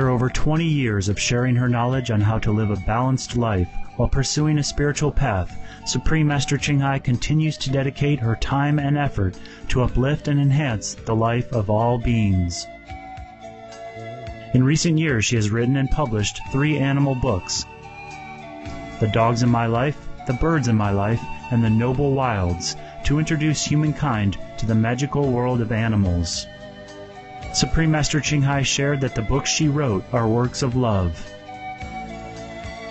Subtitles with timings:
[0.00, 3.68] After over 20 years of sharing her knowledge on how to live a balanced life
[3.96, 5.54] while pursuing a spiritual path,
[5.84, 10.94] Supreme Master Ching Hai continues to dedicate her time and effort to uplift and enhance
[10.94, 12.66] the life of all beings.
[14.54, 17.66] In recent years, she has written and published three animal books
[19.00, 22.74] The Dogs in My Life, The Birds in My Life, and The Noble Wilds
[23.04, 26.46] to introduce humankind to the magical world of animals.
[27.52, 31.20] Supreme Master Ching Hai shared that the books she wrote are works of love.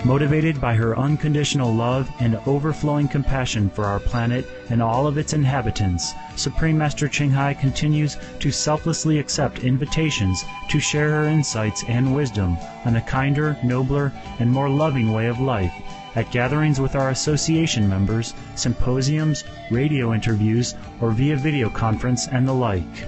[0.04, 5.34] Motivated by her unconditional love and overflowing compassion for our planet and all of its
[5.34, 12.14] inhabitants, Supreme Master Ching Hai continues to selflessly accept invitations to share her insights and
[12.14, 15.74] wisdom on a kinder, nobler, and more loving way of life
[16.16, 22.54] at gatherings with our association members, symposiums, radio interviews, or via video conference and the
[22.54, 23.06] like.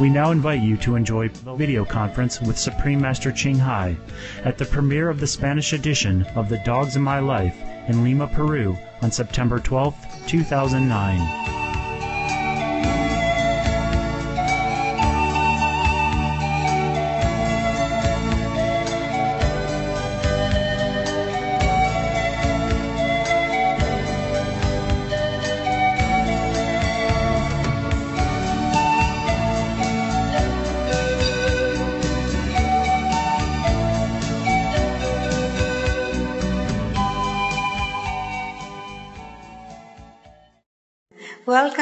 [0.00, 3.96] We now invite you to enjoy the video conference with Supreme Master Ching Hai
[4.44, 7.56] at the premiere of the Spanish edition of The Dogs in My Life
[7.88, 9.96] in Lima, Peru on September 12,
[10.28, 11.57] 2009.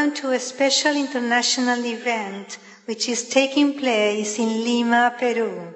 [0.06, 5.74] Welcome to a special international event which is taking place in Lima, Peru.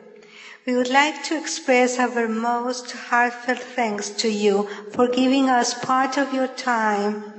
[0.65, 6.17] We would like to express our most heartfelt thanks to you for giving us part
[6.17, 7.35] of your time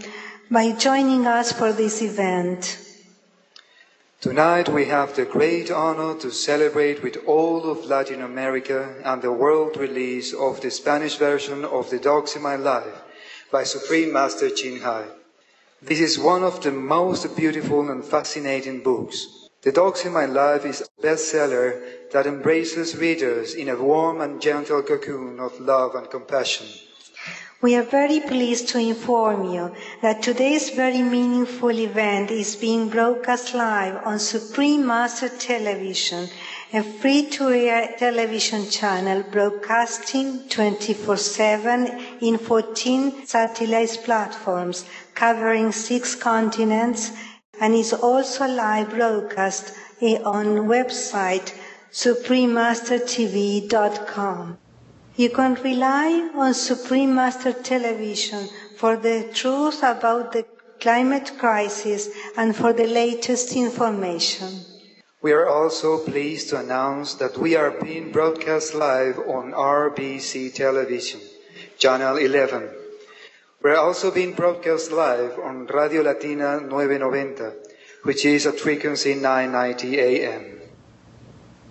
[0.50, 2.78] by joining us for this event.
[4.19, 9.31] Tonight we have the great honor to celebrate with all of Latin America and the
[9.31, 13.00] world release of the Spanish version of The Dogs in My Life
[13.50, 15.06] by Supreme Master Ching Hai.
[15.84, 19.50] This is one of the most beautiful and fascinating books.
[19.64, 24.40] The Dogs in My Life is a bestseller that embraces readers in a warm and
[24.40, 26.68] gentle cocoon of love and compassion.
[27.64, 33.56] We are very pleased to inform you that today's very meaningful event is being broadcast
[33.56, 36.30] live on Supreme Master Television,
[36.74, 44.86] a free-to-air television channel broadcasting 24-7 in 14 satellite platforms
[45.16, 47.12] covering six continents
[47.60, 51.54] and is also live broadcast on website
[51.92, 54.58] suprememastertv.com.
[55.16, 60.46] You can rely on Supreme Master Television for the truth about the
[60.80, 64.62] climate crisis and for the latest information.
[65.22, 71.20] We are also pleased to announce that we are being broadcast live on RBC Television,
[71.78, 72.81] Channel 11.
[73.64, 77.44] We're also being broadcast live on Radio Latina 990,
[78.02, 80.62] which is at frequency 990 AM.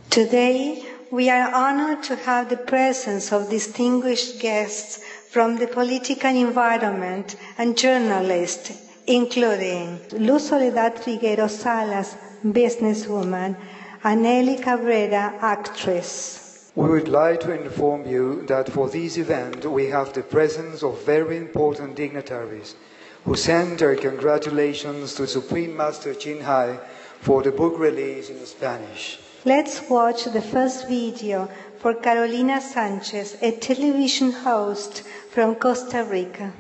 [0.09, 7.34] Today, we are honored to have the presence of distinguished guests from the political environment
[7.59, 8.71] and journalists,
[9.09, 12.15] including Luz Soledad Figueroa Salas,
[12.45, 13.57] businesswoman,
[14.05, 16.40] and Nelly Cabrera, actress.
[16.76, 21.04] We would like to inform you that for this event we have the presence of
[21.04, 22.76] very important dignitaries
[23.25, 26.78] who send their congratulations to Supreme Master Ching Hai
[27.20, 29.19] for the book release in Spanish.
[29.44, 31.48] Let's watch the first video
[31.80, 36.53] for Carolina Sanchez, a television host from Costa Rica.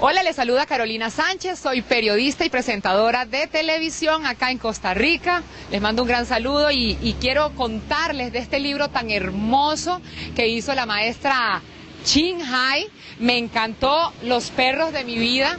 [0.00, 5.42] Hola, les saluda Carolina Sánchez, soy periodista y presentadora de televisión acá en Costa Rica.
[5.72, 10.00] Les mando un gran saludo y, quiero contarles de este libro tan hermoso
[10.36, 11.62] que hizo la maestra
[12.04, 12.86] Ching Hai.
[13.18, 15.58] Me encantó Los perros de mi vida.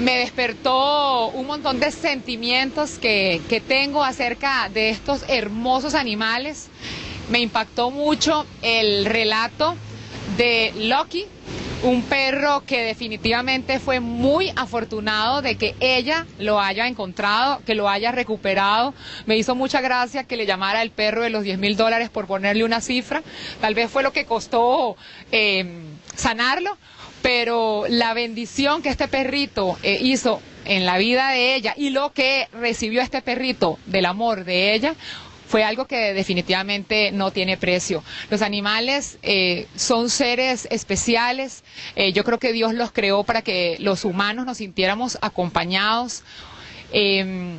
[0.00, 6.66] Me despertó un montón de sentimientos que, que tengo acerca de estos hermosos animales.
[7.30, 9.76] Me impactó mucho el relato
[10.36, 11.26] de Loki,
[11.82, 17.88] un perro que definitivamente fue muy afortunado de que ella lo haya encontrado, que lo
[17.88, 18.94] haya recuperado.
[19.26, 22.26] Me hizo mucha gracia que le llamara el perro de los 10 mil dólares por
[22.26, 23.22] ponerle una cifra.
[23.60, 24.96] Tal vez fue lo que costó
[25.30, 25.66] eh,
[26.16, 26.76] sanarlo,
[27.22, 32.12] pero la bendición que este perrito eh, hizo en la vida de ella y lo
[32.12, 34.94] que recibió este perrito del amor de ella
[35.48, 38.04] fue algo que definitivamente no tiene precio.
[38.30, 41.64] Los animales eh, son seres especiales.
[41.96, 46.22] Eh, yo creo que Dios los creó para que los humanos nos sintiéramos acompañados.
[46.92, 47.56] Eh,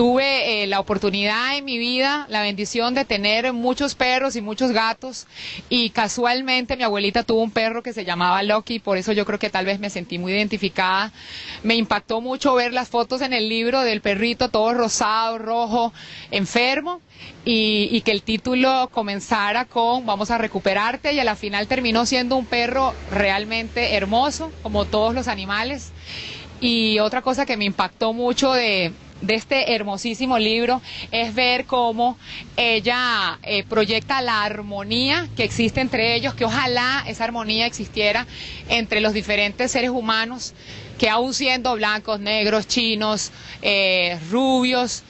[0.00, 4.70] tuve eh, la oportunidad en mi vida, la bendición de tener muchos perros y muchos
[4.70, 5.26] gatos
[5.68, 9.38] y casualmente mi abuelita tuvo un perro que se llamaba Loki, por eso yo creo
[9.38, 11.12] que tal vez me sentí muy identificada.
[11.62, 15.92] Me impactó mucho ver las fotos en el libro del perrito todo rosado, rojo,
[16.30, 17.02] enfermo
[17.44, 22.06] y, y que el título comenzara con vamos a recuperarte y a la final terminó
[22.06, 25.92] siendo un perro realmente hermoso, como todos los animales.
[26.62, 30.80] Y otra cosa que me impactó mucho de, de este hermosísimo libro
[31.10, 32.18] es ver cómo
[32.56, 38.26] ella eh, proyecta la armonía que existe entre ellos, que ojalá esa armonía existiera
[38.68, 40.54] entre los diferentes seres humanos,
[40.98, 43.32] que aún siendo blancos, negros, chinos,
[43.62, 45.02] eh, rubios,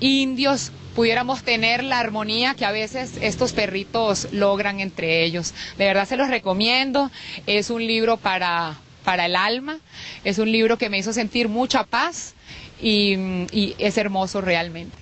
[0.00, 5.52] indios, pudiéramos tener la armonía que a veces estos perritos logran entre ellos.
[5.76, 7.10] De verdad se los recomiendo,
[7.46, 9.78] es un libro para, para el alma,
[10.22, 12.34] es un libro que me hizo sentir mucha paz
[12.80, 13.14] y,
[13.52, 14.96] y es hermoso realmente.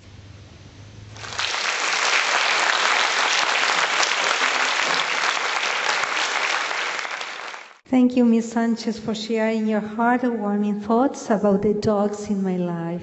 [7.92, 8.50] Thank you, Ms.
[8.52, 13.02] Sanchez, for sharing your heartwarming thoughts about the dogs in my life.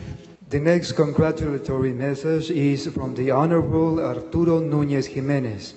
[0.50, 5.74] The next congratulatory message is from the Honorable Arturo Núñez Jiménez,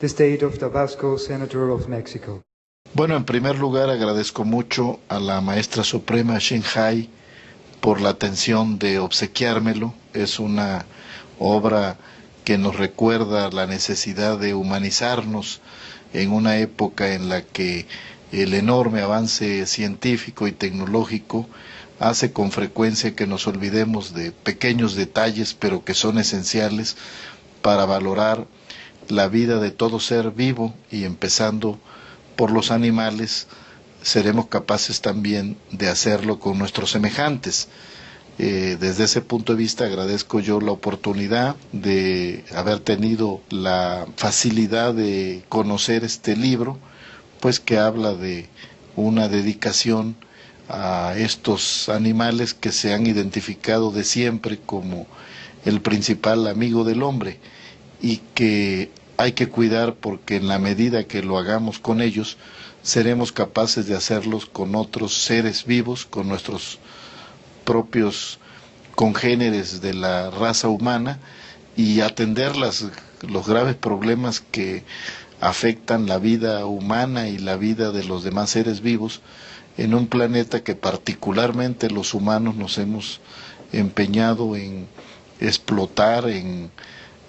[0.00, 2.42] the State of Tabasco Senator of Mexico.
[2.92, 7.08] Bueno, en primer lugar agradezco mucho a la maestra suprema Shanghai
[7.86, 9.94] por la atención de obsequiármelo.
[10.12, 10.86] Es una
[11.38, 11.96] obra
[12.44, 15.60] que nos recuerda la necesidad de humanizarnos
[16.12, 17.86] en una época en la que
[18.32, 21.46] el enorme avance científico y tecnológico
[22.00, 26.96] hace con frecuencia que nos olvidemos de pequeños detalles, pero que son esenciales
[27.62, 28.48] para valorar
[29.06, 31.78] la vida de todo ser vivo y empezando
[32.34, 33.46] por los animales,
[34.06, 37.66] seremos capaces también de hacerlo con nuestros semejantes.
[38.38, 44.94] Eh, desde ese punto de vista agradezco yo la oportunidad de haber tenido la facilidad
[44.94, 46.78] de conocer este libro,
[47.40, 48.48] pues que habla de
[48.94, 50.14] una dedicación
[50.68, 55.08] a estos animales que se han identificado de siempre como
[55.64, 57.40] el principal amigo del hombre
[58.00, 62.36] y que hay que cuidar porque en la medida que lo hagamos con ellos,
[62.86, 66.78] seremos capaces de hacerlos con otros seres vivos, con nuestros
[67.64, 68.38] propios
[68.94, 71.18] congéneres de la raza humana
[71.76, 72.86] y atender las,
[73.28, 74.84] los graves problemas que
[75.40, 79.20] afectan la vida humana y la vida de los demás seres vivos
[79.76, 83.20] en un planeta que particularmente los humanos nos hemos
[83.72, 84.86] empeñado en
[85.40, 86.70] explotar en,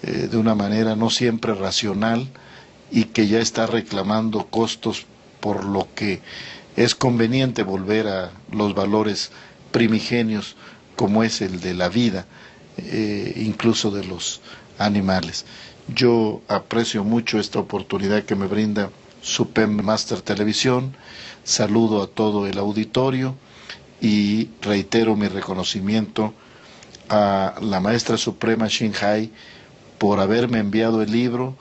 [0.04, 2.28] eh, de una manera no siempre racional
[2.92, 5.06] y que ya está reclamando costos
[5.40, 6.20] por lo que
[6.76, 9.30] es conveniente volver a los valores
[9.72, 10.56] primigenios
[10.96, 12.26] como es el de la vida,
[12.76, 14.40] eh, incluso de los
[14.78, 15.44] animales.
[15.94, 18.90] Yo aprecio mucho esta oportunidad que me brinda
[19.22, 20.96] Supem Master Televisión,
[21.44, 23.34] saludo a todo el auditorio
[24.00, 26.34] y reitero mi reconocimiento
[27.08, 29.30] a la maestra suprema Shinhai
[29.98, 31.56] por haberme enviado el libro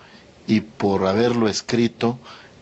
[0.46, 2.20] y por haberlo escrito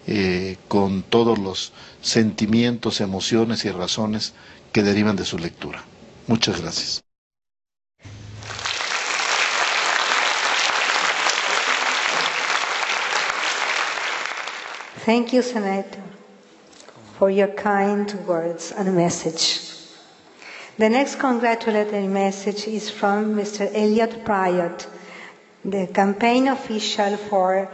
[0.08, 4.34] eh, con todos los sentimientos, emociones y razones
[4.72, 5.84] que derivan de su lectura.
[6.28, 7.02] Muchas gracias.
[15.06, 16.02] Thank you, Senator,
[17.20, 19.62] for your kind words and message.
[20.80, 23.70] The next congratulatory message is from Mr.
[23.74, 24.76] Elliot Pryor,
[25.64, 27.70] the campaign official for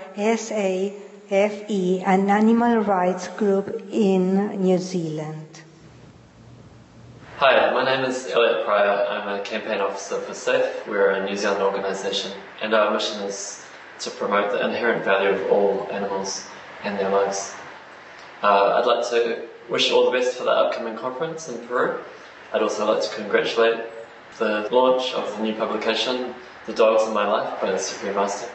[1.31, 5.61] SAFE, an animal rights group in New Zealand.
[7.37, 9.07] Hi, my name is Elliot Pryor.
[9.07, 10.85] I'm a campaign officer for SAFE.
[10.85, 13.63] We're a New Zealand organisation, and our mission is
[13.99, 16.47] to promote the inherent value of all animals
[16.83, 17.55] and their lives.
[18.43, 21.97] Uh, I'd like to wish all the best for the upcoming conference in Peru.
[22.51, 23.85] I'd also like to congratulate
[24.37, 26.35] the launch of the new publication,
[26.65, 28.49] The Dogs in My Life by the Supreme Master.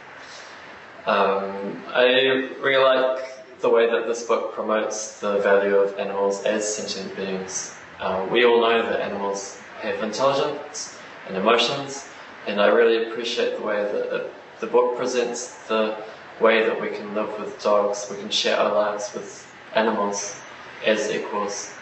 [1.07, 6.67] Um, I really like the way that this book promotes the value of animals as
[6.67, 7.73] sentient beings.
[8.01, 10.99] Uh, we all know that animals have intelligence
[11.29, 12.09] and emotions,
[12.45, 15.95] and I really appreciate the way that it, the book presents the
[16.41, 20.37] way that we can live with dogs, we can share our lives with animals
[20.85, 21.73] as equals.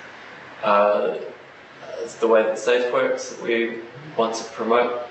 [0.62, 1.17] Uh,
[2.03, 3.36] it's the way that SAFE works.
[3.41, 3.79] We
[4.17, 5.08] want to promote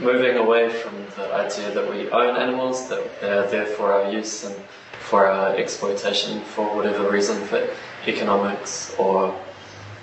[0.00, 4.10] moving away from the idea that we own animals, that they are there for our
[4.10, 4.54] use and
[5.00, 7.68] for our exploitation for whatever reason, for
[8.06, 9.34] economics or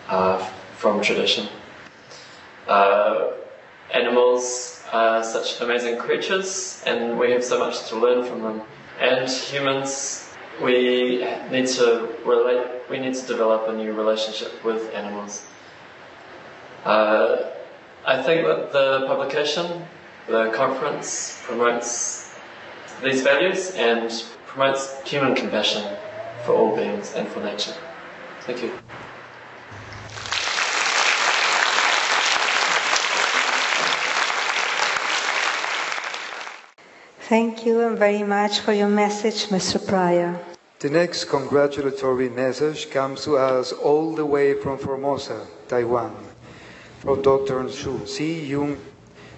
[0.10, 0.38] uh,
[0.76, 1.48] from tradition.
[2.68, 3.32] Uh,
[3.94, 8.62] animals are such amazing creatures and we have so much to learn from them.
[9.00, 15.46] And humans, we need to relate, we need to develop a new relationship with animals.
[16.84, 17.52] Uh,
[18.08, 19.82] I think that the publication,
[20.28, 22.36] the conference promotes
[23.04, 24.12] these values and
[24.46, 25.84] promotes human compassion
[26.46, 27.74] for all beings and for nature.
[28.42, 28.72] Thank you.
[37.28, 39.84] Thank you very much for your message, Mr.
[39.84, 40.40] Pryor.
[40.78, 46.16] The next congratulatory message comes to us all the way from Formosa, Taiwan,
[47.02, 47.70] from Dr.
[47.70, 48.78] Shu Si Yung,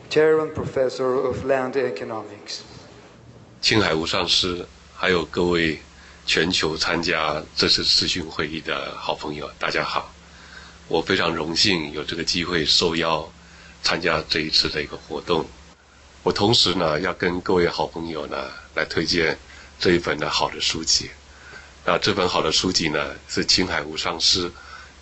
[0.10, 2.62] Chair and Professor of Land Economics.
[3.62, 5.80] 青海无上师，还有各位
[6.26, 10.14] 全球参加这次视讯会议的好朋友，大家好！
[10.88, 13.28] 我非常荣幸有这个机会受邀
[13.84, 15.46] 参加这一次的一个活动。
[16.24, 18.38] 我同时呢，要跟各位好朋友呢
[18.76, 19.38] 来推荐
[19.80, 21.10] 这一本的好的书籍。
[21.86, 24.52] 那这本好的书籍呢，是青海无上师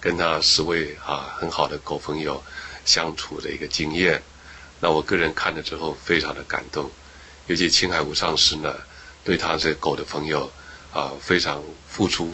[0.06, 2.42] 跟他十位啊很好的狗朋友
[2.86, 4.22] 相处的一个经验。
[4.80, 6.92] 那我个人看了之后非常的感动，
[7.48, 8.72] 尤其青海无上师呢，
[9.24, 10.52] 对他这狗的朋友
[10.94, 11.60] 啊非常
[11.90, 12.32] 付出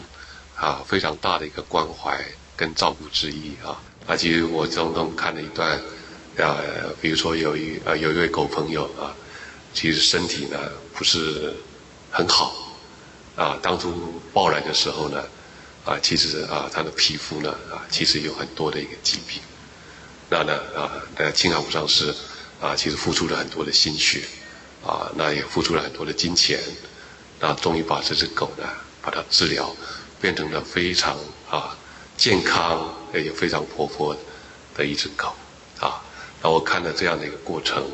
[0.58, 2.22] 啊非常大的一个关怀
[2.58, 3.80] 跟照顾之意啊。
[4.06, 5.80] 啊，其实我中中看了一段。
[6.38, 6.58] 啊，
[7.01, 9.13] 比如说有一啊有一位狗朋友啊，
[9.74, 10.58] 其实身体呢
[10.96, 11.54] 不是
[12.10, 12.56] 很好，
[13.36, 15.22] 啊，当初抱来的时候呢，
[15.85, 19.41] 啊，其实啊他的皮肤呢啊其实有很多的一个疾病，
[20.29, 22.13] 那呢啊那青海武藏师
[22.61, 24.23] 啊其实付出了很多的心血，
[24.85, 26.59] 啊那也付出了很多的金钱，
[27.39, 28.63] 那终于把这只狗呢
[29.01, 29.75] 把它治疗，
[30.19, 31.17] 变成了非常
[31.50, 31.75] 啊
[32.15, 34.15] 健康也非常活泼
[34.75, 35.33] 的一只狗，
[35.79, 36.01] 啊。
[36.43, 37.89] 那我看了这样的一个过程，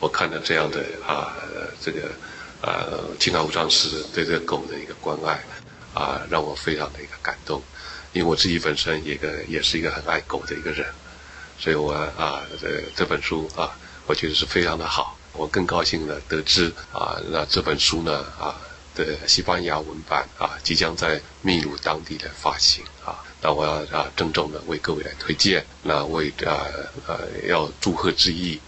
[0.00, 1.36] 我看了这样的啊，
[1.80, 2.08] 这个
[2.60, 2.86] 啊，
[3.18, 5.44] 青海武藏师对这个狗的一个关爱，
[5.94, 7.62] 啊，让我非常的一个感动。
[8.12, 10.86] 因为我自己本身也个也是一个很爱狗的一个人，
[11.58, 13.76] 所以我啊，这这本书啊，
[14.06, 15.16] 我觉得是非常的好。
[15.34, 18.56] 我更高兴的得知啊，那这本书呢啊
[18.94, 23.22] 的西班牙文版啊，即将在秘鲁当地的发行啊。
[23.42, 26.64] 那我要啊郑重的为各位来推荐，那为啊
[27.06, 28.58] 呃要祝贺之意，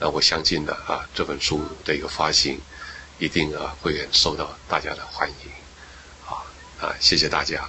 [0.00, 2.58] 那我相信呢啊这本书的一个发行，
[3.18, 5.50] 一定啊会很受到大家的欢迎，
[6.79, 7.61] 啊啊谢谢大家。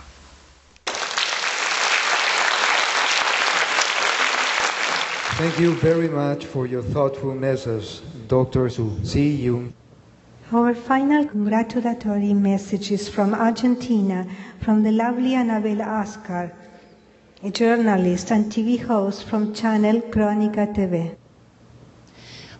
[5.38, 8.68] Thank you very much for your thoughtful message, Dr.
[8.71, 8.99] Su.
[9.02, 9.73] See you.
[10.52, 14.26] Our final congratulatory message is from Argentina,
[14.61, 16.52] from the lovely Anabel Ascar,
[17.42, 21.16] a journalist and TV host from Channel Crónica TV.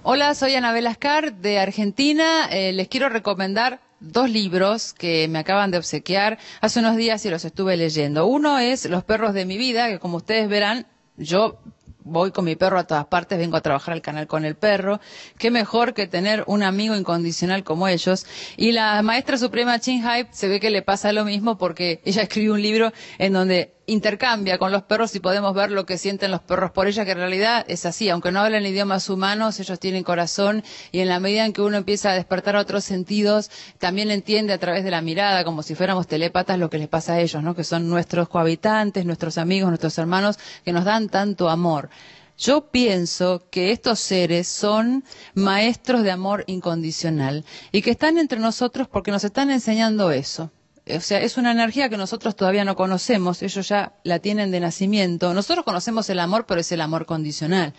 [0.02, 2.49] Hola, soy Anabel Ascar de Argentina.
[2.50, 7.29] Eh, les quiero recomendar dos libros que me acaban de obsequiar hace unos días y
[7.29, 8.27] los estuve leyendo.
[8.27, 10.87] Uno es Los perros de mi vida, que como ustedes verán,
[11.17, 11.59] yo
[12.07, 14.99] voy con mi perro a todas partes, vengo a trabajar al canal con el perro.
[15.37, 18.25] Qué mejor que tener un amigo incondicional como ellos.
[18.55, 22.21] Y la maestra suprema Chin Hype se ve que le pasa lo mismo porque ella
[22.23, 26.29] escribió un libro en donde intercambia con los perros y podemos ver lo que sienten
[26.29, 29.79] los perros por ella, que en realidad es así, aunque no hablan idiomas humanos, ellos
[29.79, 34.12] tienen corazón y en la medida en que uno empieza a despertar otros sentidos, también
[34.12, 37.22] entiende a través de la mirada, como si fuéramos telépatas, lo que les pasa a
[37.22, 37.56] ellos, ¿no?
[37.56, 41.89] que son nuestros cohabitantes, nuestros amigos, nuestros hermanos, que nos dan tanto amor.
[42.38, 48.89] Yo pienso que estos seres son maestros de amor incondicional y que están entre nosotros
[48.89, 50.51] porque nos están enseñando eso
[50.96, 54.60] o sea, es una energía que nosotros todavía no conocemos, ellos ya la tienen de
[54.60, 55.34] nacimiento.
[55.34, 57.74] Nosotros conocemos el amor, pero es el amor condicional.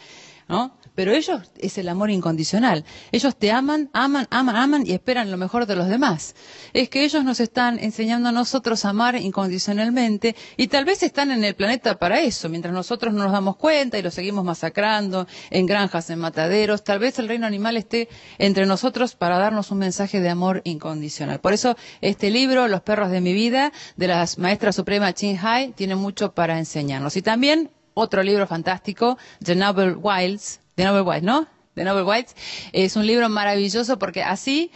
[0.49, 0.73] ¿no?
[0.99, 2.85] Pero ellos es el amor incondicional.
[3.12, 6.35] Ellos te aman, aman, aman, aman y esperan lo mejor de los demás.
[6.73, 11.31] Es que ellos nos están enseñando a nosotros a amar incondicionalmente y tal vez están
[11.31, 15.28] en el planeta para eso, mientras nosotros no nos damos cuenta y los seguimos masacrando
[15.50, 16.83] en granjas, en mataderos.
[16.83, 21.38] Tal vez el reino animal esté entre nosotros para darnos un mensaje de amor incondicional.
[21.38, 25.71] Por eso este libro, Los perros de mi vida, de la maestra suprema Chin Hai,
[25.75, 27.17] tiene mucho para enseñarnos.
[27.17, 31.49] Y también otro libro fantástico, The Noble Wilds, de Novel White, ¿no?
[31.75, 32.32] De Novel White.
[32.73, 34.70] Es un libro maravilloso porque así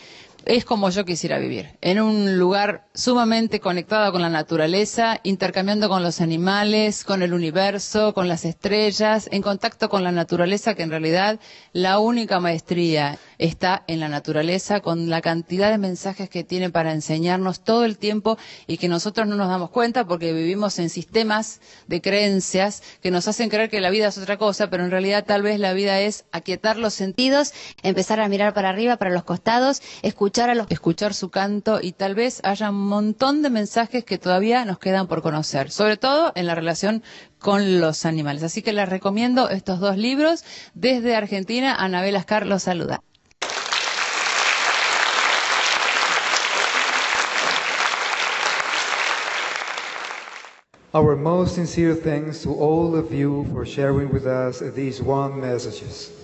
[0.45, 6.03] es como yo quisiera vivir, en un lugar sumamente conectado con la naturaleza, intercambiando con
[6.03, 10.91] los animales, con el universo, con las estrellas, en contacto con la naturaleza, que en
[10.91, 11.39] realidad
[11.73, 16.93] la única maestría está en la naturaleza, con la cantidad de mensajes que tiene para
[16.93, 21.61] enseñarnos todo el tiempo y que nosotros no nos damos cuenta porque vivimos en sistemas
[21.87, 25.25] de creencias que nos hacen creer que la vida es otra cosa, pero en realidad
[25.25, 29.25] tal vez la vida es aquietar los sentidos, empezar a mirar para arriba, para los
[29.25, 30.32] costados, escuchar
[30.69, 35.07] escuchar su canto y tal vez haya un montón de mensajes que todavía nos quedan
[35.07, 37.03] por conocer, sobre todo en la relación
[37.39, 38.43] con los animales.
[38.43, 40.45] Así que les recomiendo estos dos libros.
[40.75, 43.03] Desde Argentina, Anabel Ascar los saluda.
[50.95, 56.22] Our most sincere thanks to all of you for sharing with us these one messages.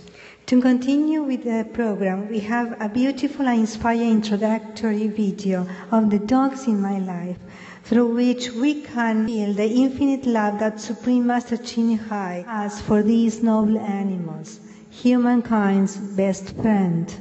[0.49, 6.19] To continue with the program, we have a beautiful and inspiring introductory video of the
[6.19, 7.37] dogs in my life,
[7.85, 13.03] through which we can feel the infinite love that Supreme Master Ching Hai has for
[13.03, 17.15] these noble animals, humankind's best friend.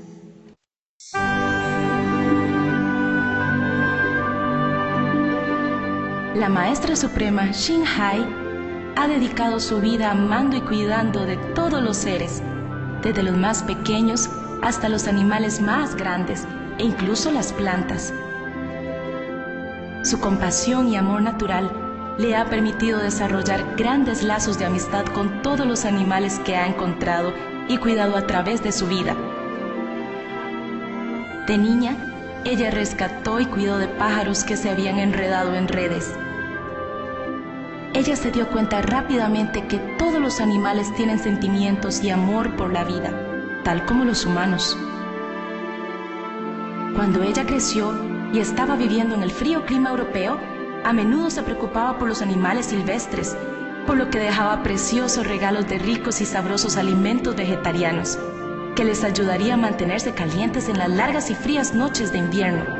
[6.33, 8.19] La Maestra Suprema Ching Hai
[8.95, 12.41] ha dedicado su vida amando y cuidando de todos los seres,
[13.07, 14.29] desde los más pequeños
[14.61, 16.45] hasta los animales más grandes
[16.77, 18.13] e incluso las plantas.
[20.03, 21.71] Su compasión y amor natural
[22.17, 27.33] le ha permitido desarrollar grandes lazos de amistad con todos los animales que ha encontrado
[27.69, 29.15] y cuidado a través de su vida.
[31.47, 31.95] De niña,
[32.43, 36.13] ella rescató y cuidó de pájaros que se habían enredado en redes
[37.93, 42.83] ella se dio cuenta rápidamente que todos los animales tienen sentimientos y amor por la
[42.83, 43.11] vida,
[43.63, 44.77] tal como los humanos.
[46.95, 47.93] Cuando ella creció
[48.33, 50.39] y estaba viviendo en el frío clima europeo,
[50.83, 53.35] a menudo se preocupaba por los animales silvestres,
[53.85, 58.19] por lo que dejaba preciosos regalos de ricos y sabrosos alimentos vegetarianos,
[58.75, 62.76] que les ayudaría a mantenerse calientes en las largas y frías noches de invierno.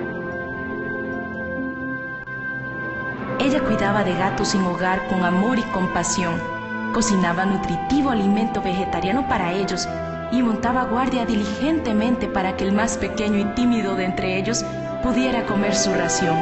[3.40, 6.42] Ella cuidaba de gatos sin hogar con amor y compasión,
[6.92, 9.88] cocinaba nutritivo alimento vegetariano para ellos
[10.32, 14.66] y montaba guardia diligentemente para que el más pequeño y tímido de entre ellos
[15.04, 16.36] pudiera comer su ración.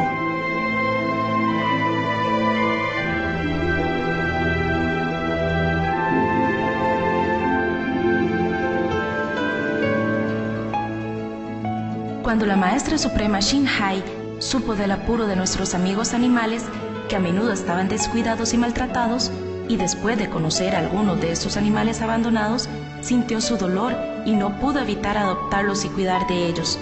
[12.23, 14.01] Cuando la maestra suprema Shin Hai
[14.39, 16.63] supo del apuro de nuestros amigos animales,
[17.07, 19.31] que a menudo estaban descuidados y maltratados,
[19.67, 22.69] y después de conocer a algunos de estos animales abandonados,
[23.01, 26.79] sintió su dolor y no pudo evitar adoptarlos y cuidar de ellos.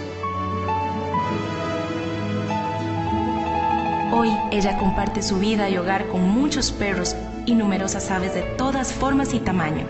[4.12, 8.93] Hoy ella comparte su vida y hogar con muchos perros y numerosas aves de todas
[8.93, 9.86] formas y tamaño.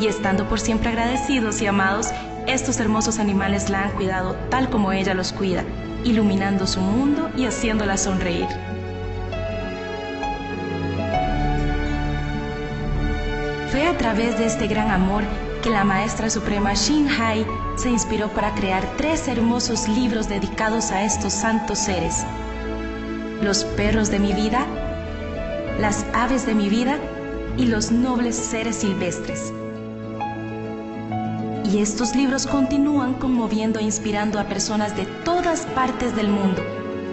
[0.00, 2.10] Y estando por siempre agradecidos y amados,
[2.46, 5.64] estos hermosos animales la han cuidado tal como ella los cuida
[6.04, 8.46] iluminando su mundo y haciéndola sonreír.
[13.70, 15.24] Fue a través de este gran amor
[15.62, 21.04] que la maestra suprema Shin Hai se inspiró para crear tres hermosos libros dedicados a
[21.04, 22.24] estos santos seres.
[23.42, 24.66] Los perros de mi vida,
[25.80, 26.98] las aves de mi vida
[27.56, 29.52] y los nobles seres silvestres
[31.72, 36.62] y estos libros continúan conmoviendo e inspirando a personas de todas partes del mundo,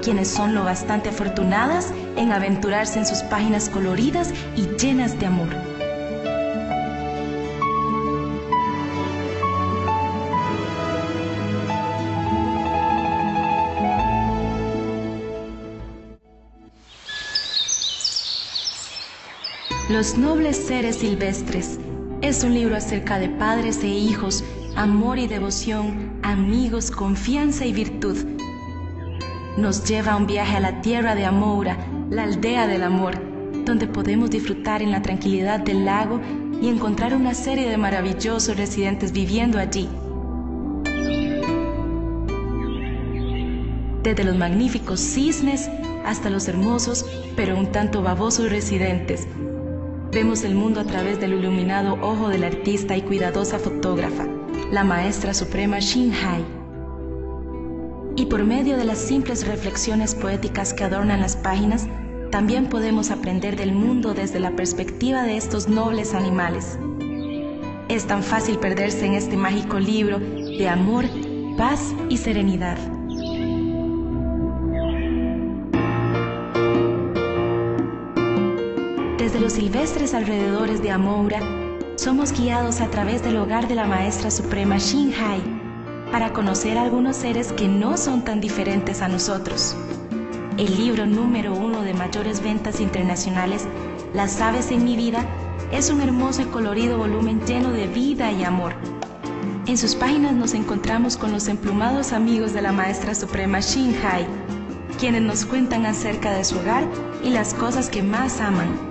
[0.03, 5.47] quienes son lo bastante afortunadas en aventurarse en sus páginas coloridas y llenas de amor.
[19.89, 21.79] Los nobles seres silvestres
[22.21, 24.43] es un libro acerca de padres e hijos,
[24.75, 28.17] amor y devoción, amigos, confianza y virtud.
[29.57, 31.77] Nos lleva a un viaje a la tierra de Amoura,
[32.09, 33.15] la aldea del amor,
[33.65, 36.19] donde podemos disfrutar en la tranquilidad del lago
[36.61, 39.87] y encontrar una serie de maravillosos residentes viviendo allí.
[44.03, 45.69] Desde los magníficos cisnes
[46.05, 47.05] hasta los hermosos
[47.35, 49.27] pero un tanto babosos residentes,
[50.19, 54.27] Vemos el mundo a través del iluminado ojo de la artista y cuidadosa fotógrafa,
[54.69, 56.43] la maestra suprema Shin Hai.
[58.17, 61.87] Y por medio de las simples reflexiones poéticas que adornan las páginas,
[62.31, 66.77] también podemos aprender del mundo desde la perspectiva de estos nobles animales.
[67.87, 71.05] Es tan fácil perderse en este mágico libro de amor,
[71.55, 72.77] paz y serenidad.
[79.49, 81.39] Silvestres alrededores de Amoura,
[81.95, 85.41] somos guiados a través del hogar de la Maestra Suprema Shinhai
[86.11, 89.75] para conocer algunos seres que no son tan diferentes a nosotros.
[90.57, 93.67] El libro número uno de mayores ventas internacionales,
[94.13, 95.25] Las aves en mi vida,
[95.71, 98.73] es un hermoso y colorido volumen lleno de vida y amor.
[99.67, 104.25] En sus páginas nos encontramos con los emplumados amigos de la Maestra Suprema Shinhai,
[104.99, 106.83] quienes nos cuentan acerca de su hogar
[107.23, 108.89] y las cosas que más aman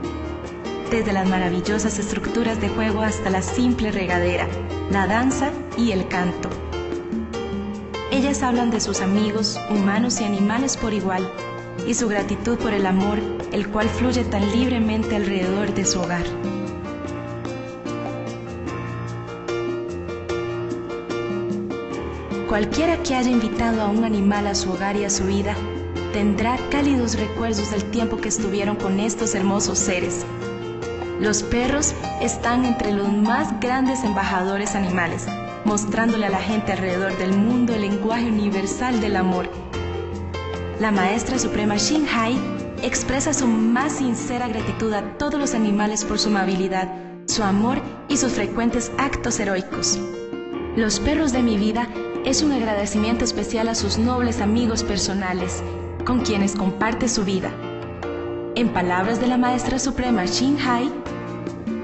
[0.91, 4.49] desde las maravillosas estructuras de juego hasta la simple regadera,
[4.91, 6.49] la danza y el canto.
[8.11, 11.31] Ellas hablan de sus amigos, humanos y animales por igual,
[11.87, 13.19] y su gratitud por el amor,
[13.53, 16.25] el cual fluye tan libremente alrededor de su hogar.
[22.49, 25.55] Cualquiera que haya invitado a un animal a su hogar y a su vida,
[26.15, 30.25] tendrá cálidos recuerdos del tiempo que estuvieron con estos hermosos seres
[31.21, 35.27] los perros están entre los más grandes embajadores animales,
[35.65, 39.49] mostrándole a la gente alrededor del mundo el lenguaje universal del amor.
[40.81, 42.39] La maestra suprema Hai
[42.83, 46.89] expresa su más sincera gratitud a todos los animales por su amabilidad,
[47.27, 49.99] su amor y sus frecuentes actos heroicos.
[50.77, 51.89] Los perros de mi vida
[52.25, 55.65] es un agradecimiento especial a sus nobles amigos personales,
[56.05, 57.51] con quienes comparte su vida.
[58.59, 60.91] En palabras de la maestra suprema Hai,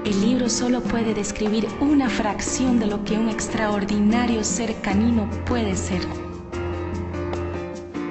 [0.03, 5.77] el libro solo puede describir una fracción de lo que un extraordinario ser canino puede
[5.77, 6.01] ser.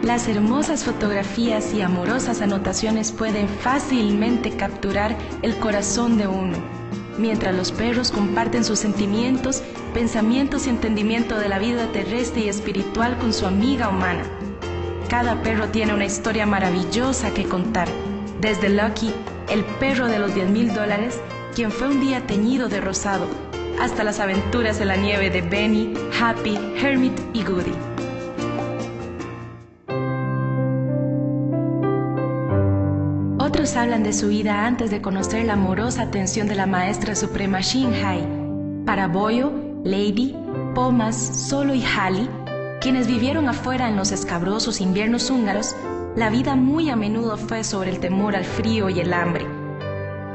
[0.02, 6.56] Las hermosas fotografías y amorosas anotaciones pueden fácilmente capturar el corazón de uno,
[7.18, 13.18] mientras los perros comparten sus sentimientos, pensamientos y entendimiento de la vida terrestre y espiritual
[13.18, 14.22] con su amiga humana.
[15.10, 17.88] Cada perro tiene una historia maravillosa que contar,
[18.44, 19.10] desde Lucky,
[19.48, 21.18] el perro de los 10 mil dólares,
[21.54, 23.26] quien fue un día teñido de rosado,
[23.80, 27.72] hasta las aventuras en la nieve de Benny, Happy, Hermit y Goody.
[33.38, 37.62] Otros hablan de su vida antes de conocer la amorosa atención de la maestra suprema
[37.62, 38.28] Shinhai.
[38.84, 39.52] Para Boyo,
[39.84, 40.36] Lady,
[40.74, 42.28] Pomas, Solo y Hali,
[42.82, 45.74] quienes vivieron afuera en los escabrosos inviernos húngaros,
[46.16, 49.46] la vida muy a menudo fue sobre el temor al frío y el hambre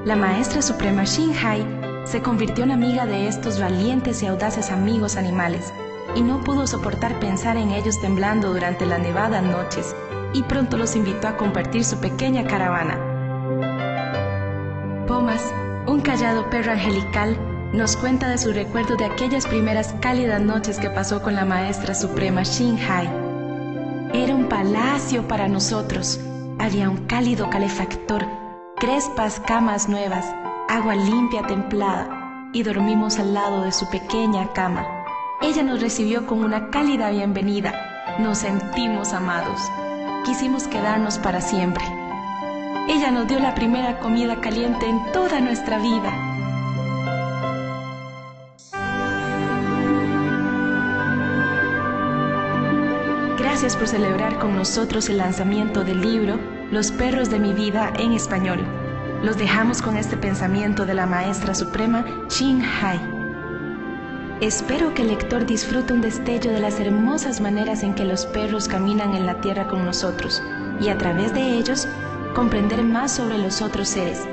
[0.06, 1.66] la maestra suprema Shinhai
[2.06, 5.74] se convirtió en amiga de estos valientes y audaces amigos animales
[6.16, 9.94] y no pudo soportar pensar en ellos temblando durante las nevadas noches
[10.34, 12.98] y pronto los invitó a compartir su pequeña caravana.
[15.06, 15.54] Pomas,
[15.86, 17.38] un callado perro angelical,
[17.74, 21.94] nos cuenta de su recuerdo de aquellas primeras cálidas noches que pasó con la maestra
[21.94, 23.29] suprema Shinhai.
[24.30, 26.20] Era un palacio para nosotros.
[26.60, 28.28] Había un cálido calefactor
[28.78, 30.24] crespas camas nuevas,
[30.68, 34.86] agua limpia templada, y dormimos al lado de su pequeña cama.
[35.42, 37.74] Ella nos recibió con una cálida bienvenida.
[38.20, 39.60] Nos sentimos amados.
[40.26, 41.84] Quisimos quedarnos para siempre.
[42.88, 46.39] Ella nos dio la primera comida caliente en toda nuestra vida.
[53.62, 56.40] Gracias por celebrar con nosotros el lanzamiento del libro
[56.72, 58.66] los perros de mi vida en español.
[59.22, 63.02] Los dejamos con este pensamiento de la maestra suprema Shin Hai.
[64.40, 68.70] Espero que el lector disfrute un destello de las hermosas maneras en que los perros
[68.70, 70.42] caminan en la tierra con nosotros
[70.80, 71.86] y a través de ellos
[72.34, 74.26] comprender más sobre los otros seres.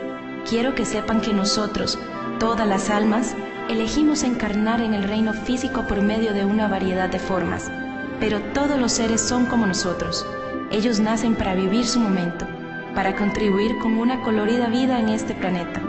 [0.49, 1.99] Quiero que sepan que nosotros,
[2.39, 3.35] todas las almas,
[3.69, 7.73] elegimos encarnar en el reino físico por medio de una variedad de formas,
[8.21, 10.27] pero todos los seres son como nosotros
[10.71, 12.47] ellos nacen para vivir su momento,
[12.95, 15.81] para contribuir con una colorida vida en este planeta.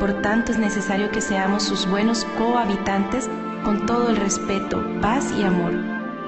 [0.00, 3.30] Por tanto, es necesario que seamos sus buenos cohabitantes
[3.64, 5.72] con todo el respeto, paz y amor.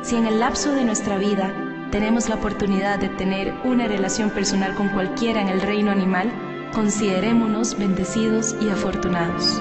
[0.02, 1.52] Si en el lapso de nuestra vida
[1.90, 6.30] tenemos la oportunidad de tener una relación personal con cualquiera en el reino animal,
[6.72, 9.61] considerémonos bendecidos y afortunados.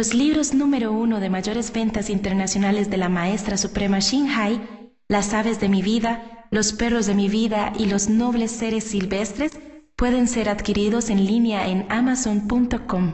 [0.00, 4.58] Los libros número uno de mayores ventas internacionales de la maestra suprema Shinhai,
[5.08, 9.52] Las aves de mi vida, Los perros de mi vida y Los nobles seres silvestres,
[9.96, 13.12] pueden ser adquiridos en línea en amazon.com.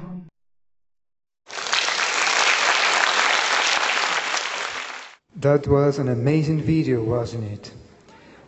[5.40, 7.72] That was an amazing video, wasn't it?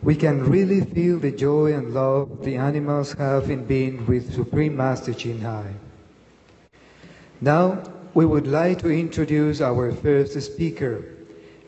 [0.01, 4.77] We can really feel the joy and love the animals have in being with Supreme
[4.77, 5.73] Master Shinhai.
[7.41, 11.03] Now, we would like to introduce our first speaker,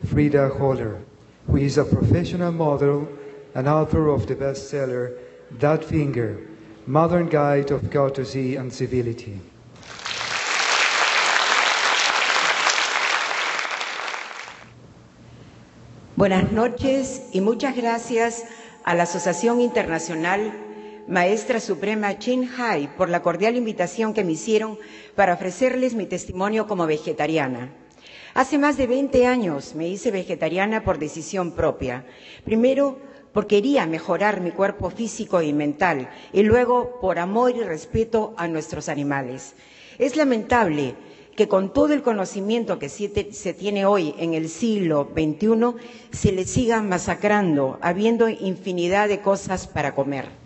[0.06, 1.00] Frieda Holler,
[1.46, 3.08] who is a professional model
[3.54, 5.16] and author of the bestseller
[5.60, 6.48] That Finger,
[6.86, 9.40] Modern Guide of Courtesy and Civility.
[16.16, 18.44] Buenas noches y muchas gracias
[18.84, 20.52] a la Asociación Internacional
[21.12, 24.78] Maestra Suprema Chin Hai por la cordial invitación que me hicieron
[25.14, 27.68] para ofrecerles mi testimonio como vegetariana.
[28.32, 32.06] Hace más de 20 años me hice vegetariana por decisión propia.
[32.46, 32.96] Primero,
[33.34, 38.48] porque quería mejorar mi cuerpo físico y mental, y luego por amor y respeto a
[38.48, 39.52] nuestros animales.
[39.98, 40.94] Es lamentable
[41.36, 45.74] que con todo el conocimiento que se tiene hoy en el siglo XXI
[46.10, 50.41] se le siga masacrando, habiendo infinidad de cosas para comer.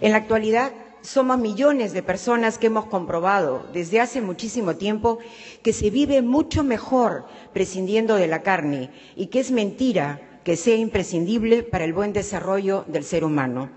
[0.00, 5.18] En la actualidad somos millones de personas que hemos comprobado desde hace muchísimo tiempo
[5.62, 10.76] que se vive mucho mejor prescindiendo de la carne y que es mentira que sea
[10.76, 13.70] imprescindible para el buen desarrollo del ser humano.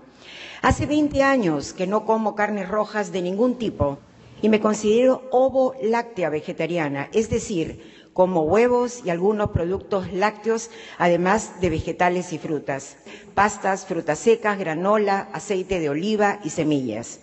[0.60, 3.98] Hace 20 años que no como carnes rojas de ningún tipo
[4.42, 11.58] y me considero ovo láctea vegetariana, es decir, como huevos y algunos productos lácteos, además
[11.62, 12.98] de vegetales y frutas,
[13.34, 17.20] pastas, frutas secas, granola, aceite de oliva y semillas.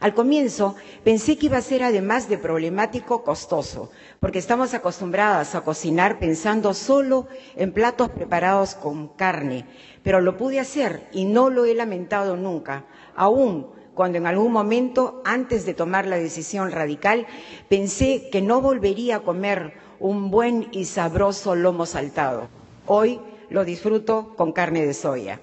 [0.00, 5.62] Al comienzo pensé que iba a ser además de problemático costoso, porque estamos acostumbradas a
[5.62, 9.64] cocinar pensando solo en platos preparados con carne,
[10.02, 12.84] pero lo pude hacer y no lo he lamentado nunca,
[13.16, 17.26] aún cuando en algún momento, antes de tomar la decisión radical,
[17.70, 22.48] pensé que no volvería a comer un buen y sabroso lomo saltado.
[22.86, 25.40] Hoy lo disfruto con carne de soya.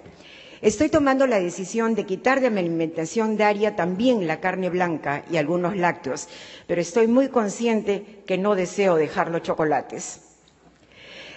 [0.61, 5.37] Estoy tomando la decisión de quitar de mi alimentación diaria también la carne blanca y
[5.37, 6.27] algunos lácteos,
[6.67, 10.34] pero estoy muy consciente que no deseo dejar los chocolates.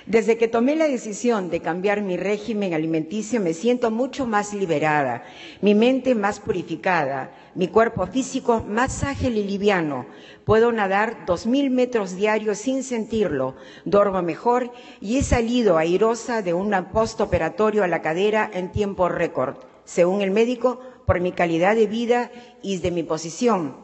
[0.08, 5.22] Desde que tomé la decisión de cambiar mi régimen alimenticio me siento mucho más liberada,
[5.60, 10.06] mi mente más purificada, mi cuerpo físico más ágil y liviano.
[10.46, 16.54] Puedo nadar dos mil metros diarios sin sentirlo, duermo mejor y he salido airosa de
[16.54, 21.86] un postoperatorio a la cadera en tiempo récord, según el médico, por mi calidad de
[21.86, 22.30] vida
[22.62, 23.76] y de mi posición.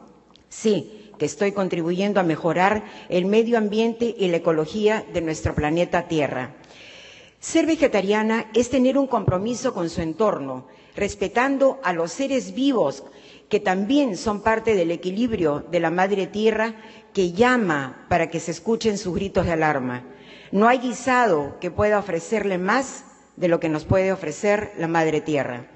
[0.48, 6.08] Sí, que estoy contribuyendo a mejorar el medio ambiente y la ecología de nuestro planeta
[6.08, 6.54] Tierra.
[7.40, 13.04] Ser vegetariana es tener un compromiso con su entorno, respetando a los seres vivos
[13.48, 16.74] que también son parte del equilibrio de la Madre Tierra
[17.12, 20.04] que llama para que se escuchen sus gritos de alarma.
[20.52, 23.04] No hay guisado que pueda ofrecerle más
[23.36, 25.66] de lo que nos puede ofrecer la Madre Tierra.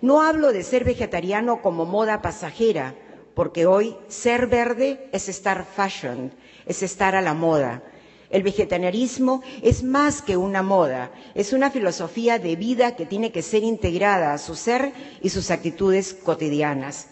[0.00, 2.94] No hablo de ser vegetariano como moda pasajera,
[3.34, 6.32] porque hoy ser verde es estar fashion,
[6.66, 7.82] es estar a la moda.
[8.30, 13.42] El vegetarianismo es más que una moda, es una filosofía de vida que tiene que
[13.42, 14.92] ser integrada a su ser
[15.22, 17.08] y sus actitudes cotidianas.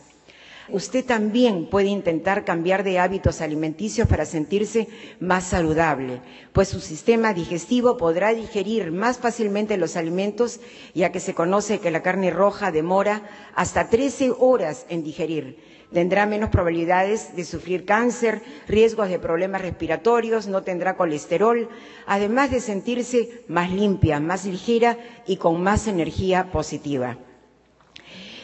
[0.68, 4.88] Usted también puede intentar cambiar de hábitos alimenticios para sentirse
[5.20, 6.20] más saludable,
[6.52, 10.60] pues su sistema digestivo podrá digerir más fácilmente los alimentos,
[10.94, 16.26] ya que se conoce que la carne roja demora hasta 13 horas en digerir tendrá
[16.26, 21.68] menos probabilidades de sufrir cáncer, riesgos de problemas respiratorios, no tendrá colesterol,
[22.06, 27.18] además de sentirse más limpia, más ligera y con más energía positiva.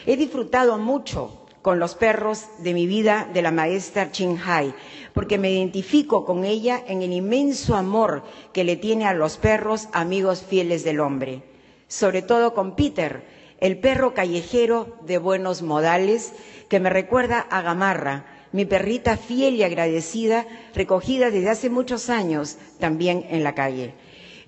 [0.05, 4.73] He disfrutado mucho con los perros de mi vida de la maestra Ching Hai,
[5.13, 9.89] porque me identifico con ella en el inmenso amor que le tiene a los perros
[9.91, 11.43] amigos fieles del hombre,
[11.87, 16.33] sobre todo con Peter, el perro callejero de buenos modales
[16.69, 22.57] que me recuerda a Gamarra, mi perrita fiel y agradecida, recogida desde hace muchos años
[22.79, 23.93] también en la calle.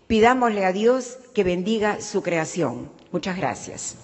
[0.08, 2.92] Pidámosle a Dios que bendiga su creación.
[3.12, 3.96] Muchas gracias.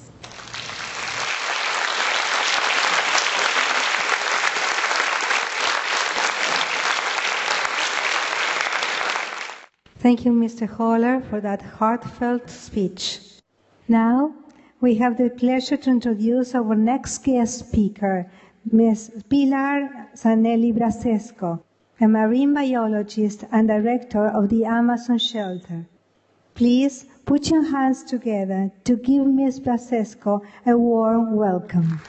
[10.02, 10.68] Thank you, Mr.
[10.68, 13.20] Holler, for that heartfelt speech.
[13.90, 14.32] Now,
[14.80, 18.30] we have the pleasure to introduce our next guest speaker,
[18.72, 19.24] Ms.
[19.28, 21.60] Pilar Zanelli Brasesco,
[22.00, 25.88] a marine biologist and director of the Amazon shelter.
[26.54, 29.60] Please put your hands together to give Ms.
[29.62, 32.00] Brasesco a warm welcome.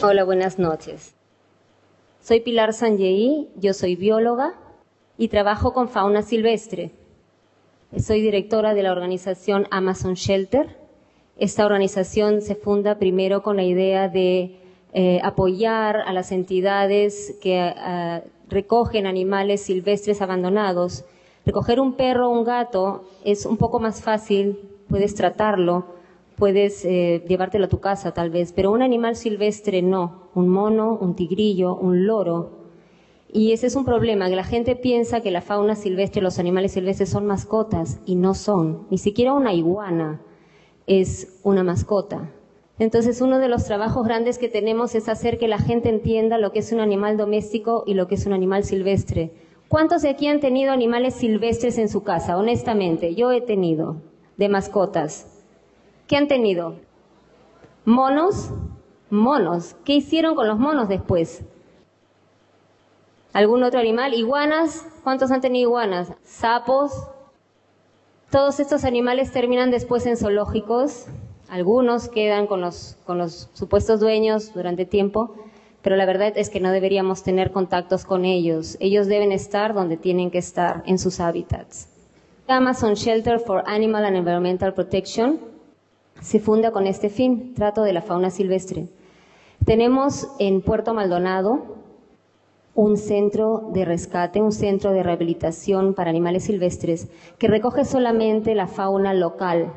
[0.00, 1.14] Hola, buenas noches.
[2.20, 4.61] Soy Pilar Sanjei, yo soy bióloga
[5.22, 6.90] y trabajo con fauna silvestre.
[7.96, 10.76] Soy directora de la organización Amazon Shelter
[11.36, 14.58] Esta organización se funda primero con la idea de
[14.92, 21.04] eh, apoyar a las entidades que eh, recogen animales silvestres abandonados.
[21.46, 24.58] Recoger un perro o un gato es un poco más fácil,
[24.88, 25.84] puedes tratarlo,
[26.34, 30.98] puedes eh, llevártelo a tu casa tal vez, pero un animal silvestre no, un mono,
[31.00, 32.61] un tigrillo, un loro.
[33.32, 36.72] Y ese es un problema, que la gente piensa que la fauna silvestre, los animales
[36.72, 40.20] silvestres son mascotas y no son, ni siquiera una iguana
[40.86, 42.30] es una mascota.
[42.78, 46.52] Entonces, uno de los trabajos grandes que tenemos es hacer que la gente entienda lo
[46.52, 49.32] que es un animal doméstico y lo que es un animal silvestre.
[49.68, 52.36] ¿Cuántos de aquí han tenido animales silvestres en su casa?
[52.36, 53.96] Honestamente, yo he tenido,
[54.36, 55.42] de mascotas.
[56.06, 56.76] ¿Qué han tenido?
[57.84, 58.50] Monos,
[59.08, 59.76] monos.
[59.84, 61.44] ¿Qué hicieron con los monos después?
[63.32, 64.12] ¿Algún otro animal?
[64.12, 64.86] Iguanas.
[65.02, 66.12] ¿Cuántos han tenido iguanas?
[66.22, 66.92] Sapos.
[68.30, 71.06] Todos estos animales terminan después en zoológicos.
[71.48, 75.34] Algunos quedan con los, con los supuestos dueños durante tiempo,
[75.82, 78.76] pero la verdad es que no deberíamos tener contactos con ellos.
[78.80, 81.88] Ellos deben estar donde tienen que estar, en sus hábitats.
[82.48, 85.40] Amazon Shelter for Animal and Environmental Protection
[86.20, 88.88] se funda con este fin, trato de la fauna silvestre.
[89.64, 91.81] Tenemos en Puerto Maldonado
[92.74, 97.08] un centro de rescate, un centro de rehabilitación para animales silvestres
[97.38, 99.72] que recoge solamente la fauna local,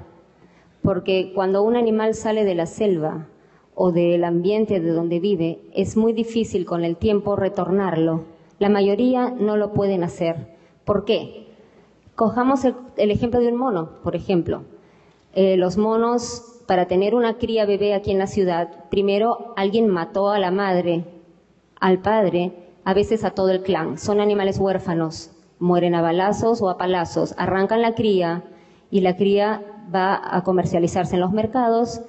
[0.81, 3.27] porque cuando un animal sale de la selva
[3.73, 8.23] o del ambiente de donde vive, es muy difícil con el tiempo retornarlo.
[8.59, 10.55] La mayoría no lo pueden hacer.
[10.85, 11.47] ¿Por qué?
[12.15, 14.63] Cojamos el, ejemplo de un mono, por ejemplo.
[15.33, 20.29] Eh, los monos, para tener una cría bebé aquí en la ciudad, primero alguien mató
[20.29, 21.03] a la madre,
[21.81, 23.97] al padre, a veces a todo el clan.
[23.97, 28.43] Son animales huérfanos, mueren a balazos o a palazos, arrancan la cría
[28.91, 29.61] y la cría
[29.93, 32.01] va a comercializarse en los mercados,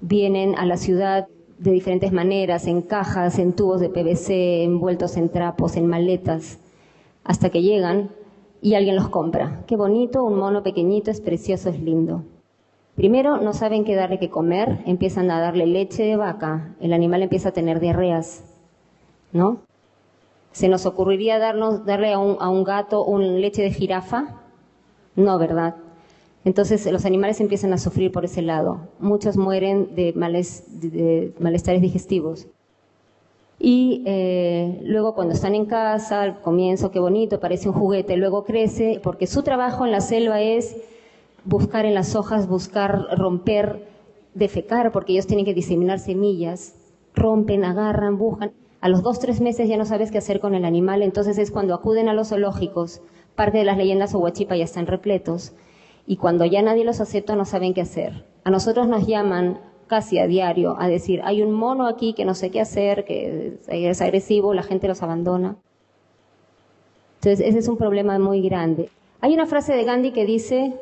[0.00, 1.26] vienen a la ciudad
[1.58, 6.58] de diferentes maneras, en cajas, en tubos de PVC, envueltos en trapos, en maletas,
[7.24, 8.10] hasta que llegan
[8.60, 9.64] y alguien los compra.
[9.66, 12.22] Qué bonito, un mono pequeñito, es precioso, es lindo.
[12.94, 17.22] Primero no saben qué darle que comer, empiezan a darle leche de vaca, el animal
[17.22, 18.44] empieza a tener diarreas,
[19.32, 19.67] ¿no?
[20.58, 24.40] ¿Se nos ocurriría darnos, darle a un, a un gato un leche de jirafa?
[25.14, 25.76] No, ¿verdad?
[26.44, 28.88] Entonces los animales empiezan a sufrir por ese lado.
[28.98, 30.12] Muchos mueren de,
[31.38, 32.48] malestares digestivos.
[33.60, 38.42] Y eh, luego cuando están en casa, al comienzo, qué bonito, parece un juguete, luego
[38.42, 40.76] crece, porque su trabajo en la selva es
[41.44, 43.86] buscar en las hojas, buscar romper,
[44.34, 46.74] defecar, porque ellos tienen que diseminar semillas,
[47.14, 48.50] rompen, agarran, buscan.
[48.80, 51.50] A los dos, tres meses ya no sabes qué hacer con el animal, entonces es
[51.50, 53.00] cuando acuden a los zoológicos,
[53.34, 55.52] parte de las leyendas o huachipa ya están repletos,
[56.06, 58.24] y cuando ya nadie los acepta no saben qué hacer.
[58.44, 62.34] A nosotros nos llaman casi a diario a decir, hay un mono aquí que no
[62.34, 65.56] sé qué hacer, que es agresivo, la gente los abandona.
[67.16, 68.90] Entonces, ese es un problema muy grande.
[69.20, 70.74] Hay una frase de Gandhi que dice,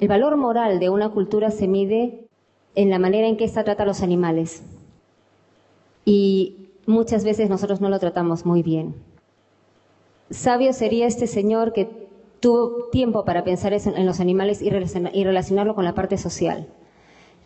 [0.00, 2.26] el valor moral de una cultura se mide
[2.74, 4.64] en la manera en que ésta trata a los animales.
[6.04, 8.94] Y muchas veces nosotros no lo tratamos muy bien.
[10.30, 12.08] Sabio sería este señor que
[12.40, 16.68] tuvo tiempo para pensar en los animales y relacionarlo con la parte social.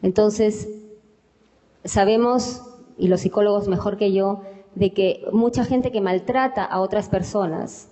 [0.02, 0.68] Entonces,
[1.84, 2.62] sabemos,
[2.98, 4.42] y los psicólogos mejor que yo,
[4.74, 7.88] de que mucha gente que maltrata a otras personas,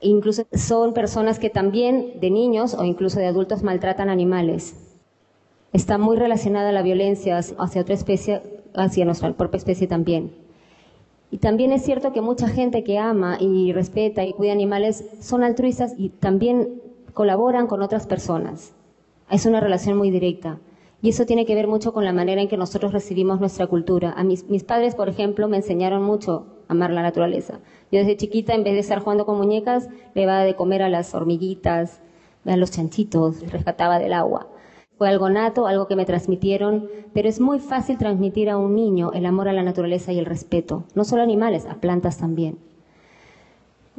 [0.00, 4.74] incluso son personas que también de niños o incluso de adultos maltratan animales.
[5.72, 10.32] Está muy relacionada la violencia hacia otra especie, hacia nuestra propia especie también.
[11.30, 15.44] Y también es cierto que mucha gente que ama y respeta y cuida animales son
[15.44, 16.82] altruistas y también
[17.14, 18.74] colaboran con otras personas.
[19.30, 20.58] Es una relación muy directa.
[21.02, 24.12] Y eso tiene que ver mucho con la manera en que nosotros recibimos nuestra cultura.
[24.12, 27.60] A mis, mis padres, por ejemplo, me enseñaron mucho a amar la naturaleza.
[27.90, 30.90] Yo desde chiquita, en vez de estar jugando con muñecas, le daba de comer a
[30.90, 32.02] las hormiguitas,
[32.44, 34.48] a los chanchitos, rescataba del agua.
[35.00, 39.12] Fue algo nato, algo que me transmitieron, pero es muy fácil transmitir a un niño
[39.14, 42.58] el amor a la naturaleza y el respeto, no solo a animales, a plantas también.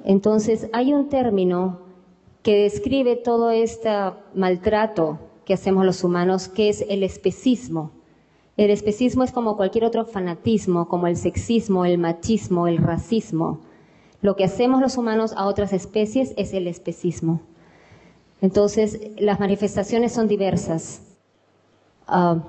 [0.05, 1.79] Entonces, hay un término
[2.43, 3.89] que describe todo este
[4.35, 7.89] maltrato que hacemos los humanos, que es el especismo.
[8.55, 13.61] El especismo es como cualquier otro fanatismo, como el sexismo, el machismo, el racismo.
[14.21, 17.41] Lo que hacemos los humanos a otras especies es el especismo.
[18.41, 21.03] Entonces, las manifestaciones son diversas.
[22.07, 22.43] Ah,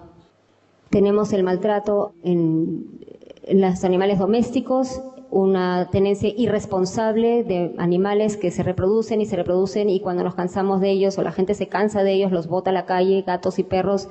[0.91, 3.01] tenemos el maltrato en,
[3.49, 10.01] los animales domésticos, una tenencia irresponsable de animales que se reproducen y se reproducen y
[10.01, 12.75] cuando nos cansamos de ellos o la gente se cansa de ellos, los bota a
[12.75, 14.09] la calle, gatos y perros,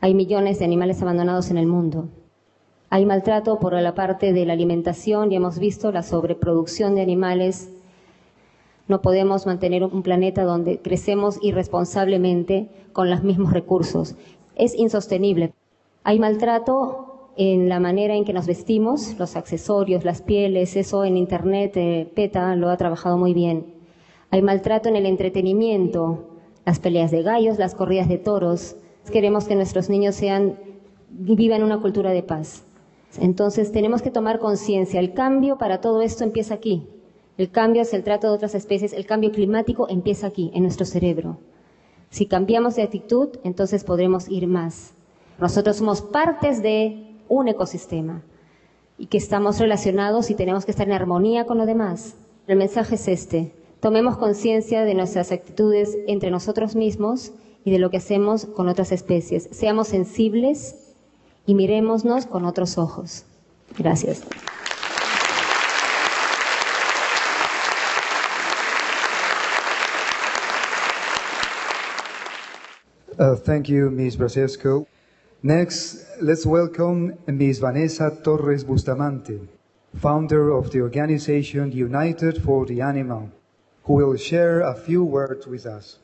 [0.00, 2.08] Hay millones de animales abandonados en el mundo.
[2.90, 7.68] Hay maltrato por la parte de la alimentación y hemos visto la sobreproducción de animales.
[8.88, 14.16] No podemos mantener un planeta donde crecemos irresponsablemente con los mismos recursos.
[14.56, 15.52] Es insostenible.
[16.04, 21.16] Hay maltrato en la manera en que nos vestimos, los accesorios, las pieles, eso en
[21.16, 23.74] Internet, eh, PETA lo ha trabajado muy bien.
[24.30, 26.30] Hay maltrato en el entretenimiento,
[26.64, 28.76] las peleas de gallos, las corridas de toros.
[29.12, 30.58] Queremos que nuestros niños sean,
[31.10, 32.64] vivan una cultura de paz.
[33.20, 34.98] Entonces tenemos que tomar conciencia.
[34.98, 36.88] El cambio para todo esto empieza aquí.
[37.38, 40.84] El cambio hacia el trato de otras especies, el cambio climático empieza aquí, en nuestro
[40.84, 41.38] cerebro.
[42.10, 44.92] Si cambiamos de actitud, entonces podremos ir más.
[45.38, 48.22] Nosotros somos partes de un ecosistema
[48.98, 52.16] y que estamos relacionados y tenemos que estar en armonía con lo demás.
[52.48, 53.54] El mensaje es este.
[53.78, 57.30] Tomemos conciencia de nuestras actitudes entre nosotros mismos
[57.64, 59.48] y de lo que hacemos con otras especies.
[59.52, 60.96] Seamos sensibles
[61.46, 63.24] y mirémonos con otros ojos.
[63.78, 64.24] Gracias.
[73.18, 74.16] Uh, thank you, Ms.
[74.16, 74.86] Brasesco.
[75.42, 77.58] Next, let's welcome Ms.
[77.58, 79.40] Vanessa Torres Bustamante,
[79.96, 83.28] founder of the organization United for the Animal,
[83.82, 85.98] who will share a few words with us.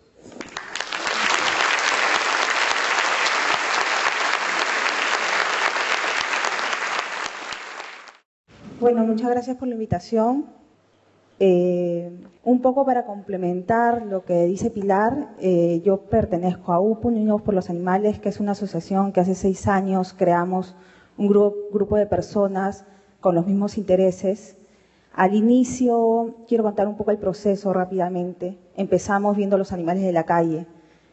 [8.80, 10.46] Bueno, muchas gracias por la invitación.
[11.41, 12.12] Eh,
[12.45, 17.55] un poco para complementar lo que dice Pilar, eh, yo pertenezco a UPU, Unidos por
[17.55, 20.76] los Animales, que es una asociación que hace seis años creamos
[21.16, 22.85] un grupo, de personas
[23.20, 24.57] con los mismos intereses.
[25.12, 28.59] Al inicio, quiero contar un poco el proceso rápidamente.
[28.76, 30.66] Empezamos viendo los animales de la calle,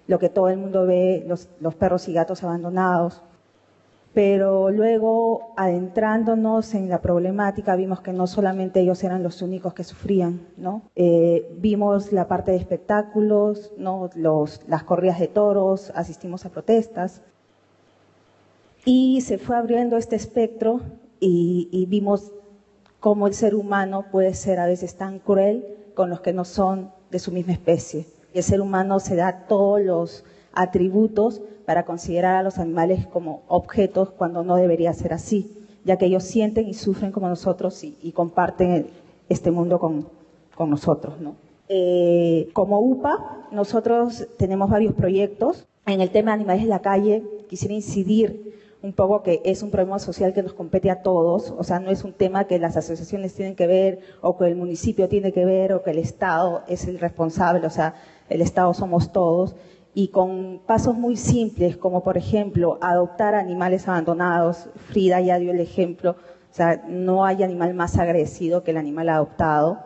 [0.08, 3.24] lo que todo el mundo ve, los perros y gatos abandonados,
[4.14, 9.86] pero luego adentrándonos en la problemática vimos que no solamente ellos eran los únicos que
[9.86, 10.82] sufrían, ¿no?
[10.96, 14.10] Eh, vimos la parte de espectáculos, ¿no?
[14.16, 17.22] Los, las corridas de toros, asistimos a protestas
[18.84, 20.82] y se fue abriendo este espectro
[21.22, 22.34] y, y vimos
[23.00, 26.92] cómo el ser humano puede ser a veces tan cruel con los que no son
[27.12, 28.08] de su misma especie.
[28.34, 31.42] El ser humano se da todos los atributos
[31.72, 35.50] para considerar a los animales como objetos cuando no debería ser así,
[35.86, 38.88] ya que ellos sienten y sufren como nosotros y, comparten
[39.30, 40.06] este mundo con,
[40.70, 41.14] nosotros.
[41.70, 45.66] Eh, como UPA, nosotros tenemos varios proyectos.
[45.86, 48.54] En el tema de animales en la calle, quisiera incidir
[48.84, 51.90] un poco que es un problema social que nos compete a todos, o sea, no
[51.90, 55.46] es un tema que las asociaciones tienen que ver o que el municipio tiene que
[55.46, 57.96] ver o que el Estado es el responsable, o sea,
[58.28, 59.56] el Estado somos todos
[59.94, 64.70] y con pasos muy simples, como por ejemplo adoptar animales abandonados.
[64.88, 69.10] Frida ya dio el ejemplo, o sea, no hay animal más agresivo que el animal
[69.10, 69.80] adoptado,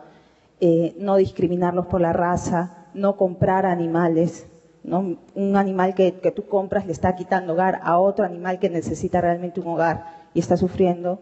[0.60, 4.46] eh, no discriminarlos por la raza, no comprar animales.
[4.84, 5.18] ¿no?
[5.34, 9.20] Un animal que, que tú compras le está quitando hogar a otro animal que necesita
[9.20, 11.20] realmente un hogar y está sufriendo.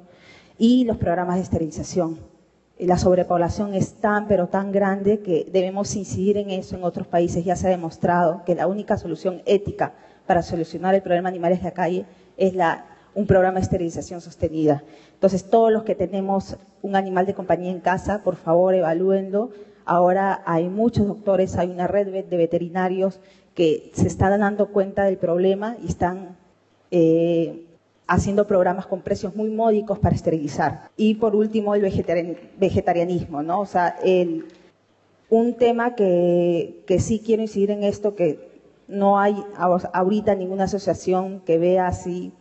[0.59, 2.34] Y los programas de esterilización
[2.79, 6.77] la sobrepoblación es tan, pero tan grande que debemos incidir en eso.
[6.77, 9.95] En otros países ya se ha demostrado que la única solución ética
[10.27, 12.07] para solucionar el problema de animales de la calle
[12.37, 14.83] es la, un programa de esterilización sostenida.
[15.13, 19.51] Entonces, todos los que tenemos un animal de compañía en casa, por favor, evalúenlo.
[19.85, 23.21] Ahora hay muchos doctores, hay una red de veterinarios
[23.55, 26.37] que se están dando cuenta del problema y están
[26.91, 27.64] eh,
[28.07, 30.91] haciendo programas con precios muy módicos para esterilizar.
[30.97, 31.83] Y por último, el
[32.59, 33.61] vegetarianismo, ¿no?
[33.61, 34.47] O sea, el,
[35.31, 38.55] un tema que, que sí quiero incidir en esto, que
[38.89, 39.37] no hay
[39.93, 42.33] ahorita ninguna asociación que vea así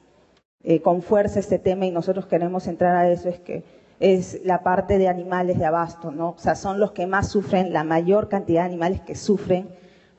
[0.63, 3.63] eh, con fuerza este tema y nosotros queremos entrar a eso, es que
[3.99, 6.31] es la parte de animales de abasto, ¿no?
[6.31, 9.69] O sea, son los que más sufren, la mayor cantidad de animales que sufren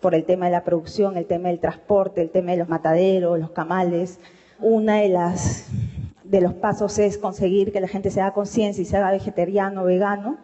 [0.00, 3.38] por el tema de la producción, el tema del transporte, el tema de los mataderos,
[3.38, 4.20] los camales,
[4.64, 5.66] una de las
[6.24, 9.84] de los pasos es conseguir que la gente se haga conciencia y se haga vegetariano,
[9.84, 10.38] vegano.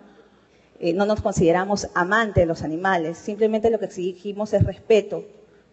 [0.79, 5.25] Eh, no nos consideramos amantes de los animales, simplemente lo que exigimos es respeto,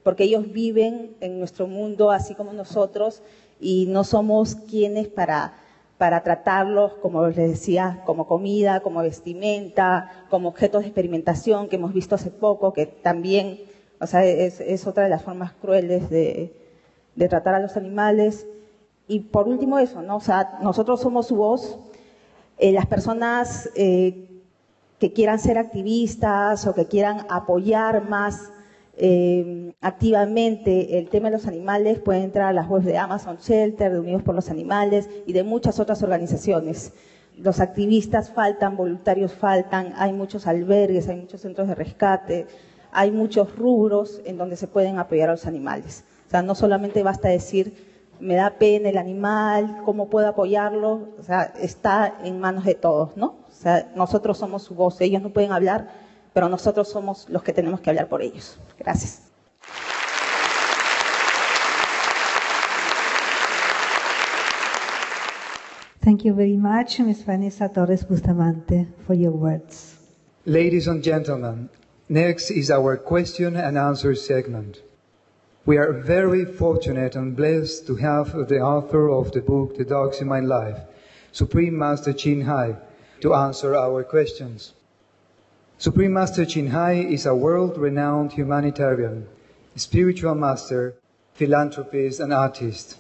[0.04, 3.22] porque ellos viven en nuestro mundo así como nosotros
[3.60, 5.54] y no somos quienes para,
[5.98, 11.94] para tratarlos, como les decía, como comida, como vestimenta, como objetos de experimentación que hemos
[11.94, 13.60] visto hace poco, que también,
[14.00, 16.67] o sea, es, es otra de las formas crueles de,
[17.18, 18.48] de tratar a los animales.
[19.08, 20.18] Y por último eso, ¿no?
[20.18, 21.78] O sea, nosotros somos su voz.
[22.58, 24.30] Eh, las personas eh,
[25.00, 28.52] que quieran ser activistas o que quieran apoyar más
[29.00, 33.92] eh, activamente el tema de los animales, pueden entrar a las webs de Amazon Shelter,
[33.92, 36.94] de Unidos por los Animales y de muchas otras organizaciones.
[37.38, 42.48] Los activistas faltan, voluntarios faltan, hay muchos albergues, hay muchos centros de rescate,
[42.92, 46.04] hay muchos rubros en donde se pueden apoyar a los animales.
[46.28, 47.74] O sea, no solamente basta decir,
[48.20, 53.16] me da pena el animal, cómo puedo apoyarlo, o sea, está en manos de todos,
[53.16, 53.38] ¿no?
[53.48, 55.90] O sea, nosotros somos su voz, ellos no pueden hablar,
[56.34, 58.60] pero nosotros somos los que tenemos que hablar por ellos.
[58.78, 59.24] Gracias.
[66.02, 67.26] Thank you very much, Ms.
[67.26, 69.98] Vanessa Torres Bustamante, for your words.
[70.46, 71.70] Ladies and gentlemen,
[72.08, 74.87] next is our question and answer segment.
[75.68, 80.22] We are very fortunate and blessed to have the author of the book, The Dogs
[80.22, 80.80] in My Life,
[81.34, 82.78] Supreme Master Ching Hai,
[83.20, 84.76] to answer our questions.
[85.78, 89.28] Supreme Master Ching Hai is a world-renowned humanitarian,
[89.76, 90.96] spiritual master,
[91.34, 92.96] philanthropist, and artist.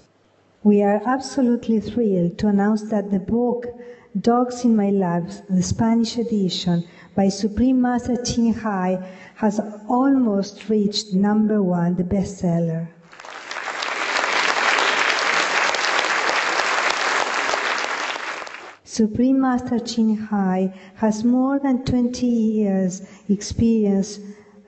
[0.62, 3.66] We are absolutely thrilled to announce that the book
[4.22, 9.06] Dogs in My Life, the Spanish edition by Supreme Master Ching Hai,
[9.36, 12.88] has almost reached number one, the bestseller.
[18.86, 24.20] Supreme Master Ching Hai has more than 20 years experience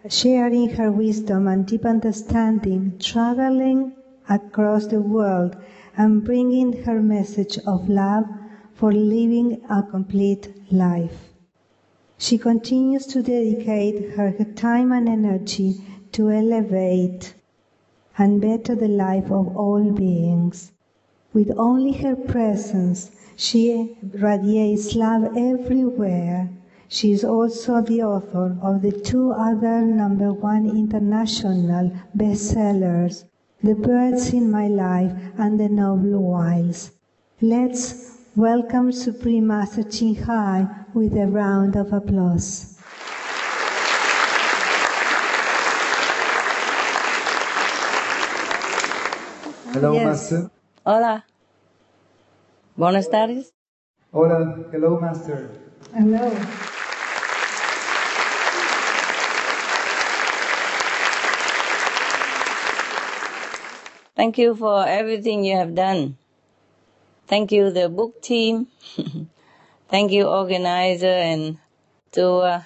[0.09, 3.93] sharing her wisdom and deep understanding, traveling
[4.27, 5.55] across the world
[5.97, 8.25] and bringing her message of love
[8.79, 11.33] for living a complete life.
[12.17, 17.33] She continues to dedicate her time and energy to elevate
[18.17, 20.71] and better the life of all beings.
[21.33, 26.49] With only her presence, she radiates love everywhere.
[26.87, 33.25] She is also the author of the two other number one international bestsellers,
[33.61, 36.91] The Birds in My Life and The Noble Wilds.
[37.41, 42.77] Let's welcome Supreme Master Ching Hai with a round of applause.
[49.73, 50.05] Hello, Yes.
[50.05, 50.51] Master.
[50.85, 51.23] Hola.
[52.75, 53.51] Buenas tardes.
[54.11, 55.49] Hola, hello, Master.
[55.93, 56.29] Hello.
[64.15, 66.17] Thank you for everything you have done.
[67.29, 68.65] Thank you, the book team.
[69.87, 71.59] Thank you, organizer, and
[72.13, 72.61] to uh,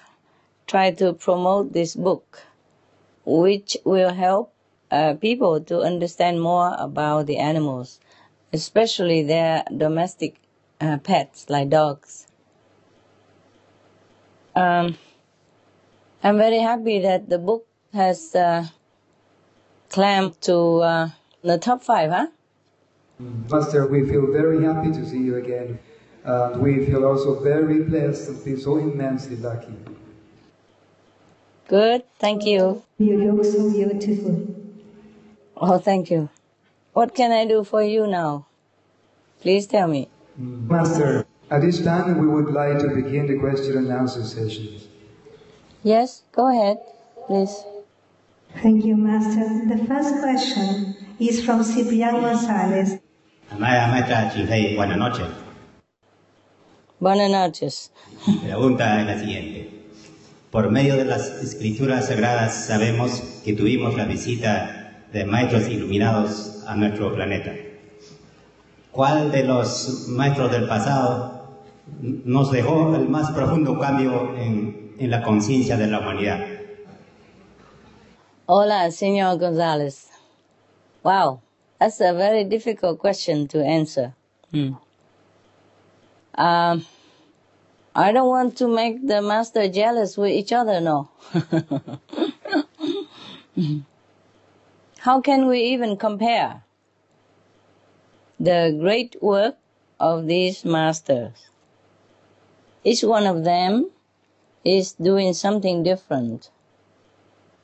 [0.68, 2.44] try to promote this book,
[3.26, 4.54] which will help
[4.90, 8.00] uh, people to understand more about the animals,
[8.54, 10.38] especially their domestic
[10.80, 12.28] uh, pets like dogs.
[14.56, 14.98] Um,
[16.24, 18.68] I'm very happy that the book has uh,
[19.90, 21.10] climbed to uh,
[21.42, 22.28] the top five, huh?
[23.22, 23.52] Mm.
[23.52, 25.80] Master, we feel very happy to see you again.
[26.24, 29.76] And we feel also very blessed and feel so immensely lucky.
[31.68, 32.84] Good, thank you.
[32.98, 34.56] You look so beautiful.
[35.58, 36.30] Oh, thank you.
[36.94, 38.46] What can I do for you now?
[39.42, 40.10] Please tell me.
[40.40, 40.70] Mm.
[40.70, 44.88] Master, at this time we would like to begin the question and answer sessions.
[45.84, 46.78] Yes, go ahead,
[47.28, 47.64] please.
[48.62, 49.66] Thank you, Master.
[49.68, 53.00] The first question is from Ciprian Gonzalez.
[53.52, 55.28] Amada maestra Chinhei, buenas noches.
[57.00, 57.92] Buenas noches.
[58.28, 59.70] Mi pregunta es la siguiente.
[60.52, 66.76] Por medio de las escrituras sagradas sabemos que tuvimos la visita de maestros iluminados a
[66.76, 67.52] nuestro planeta.
[68.92, 71.64] ¿Cuál de los maestros del pasado
[72.02, 76.40] nos dejó el más profundo cambio en, en la conciencia de la humanidad?
[78.46, 80.13] Hola, Senor Gonzalez.
[81.04, 81.42] Wow,
[81.80, 84.14] that's a very difficult question to answer.
[84.52, 84.76] Hmm.
[86.36, 86.86] Um,
[87.94, 91.10] I don't want to make the master jealous with each other, no.
[95.00, 96.64] How can we even compare
[98.40, 99.58] the great work
[100.00, 101.50] of these masters?
[102.86, 103.92] Each one of them
[104.64, 106.50] is doing something different,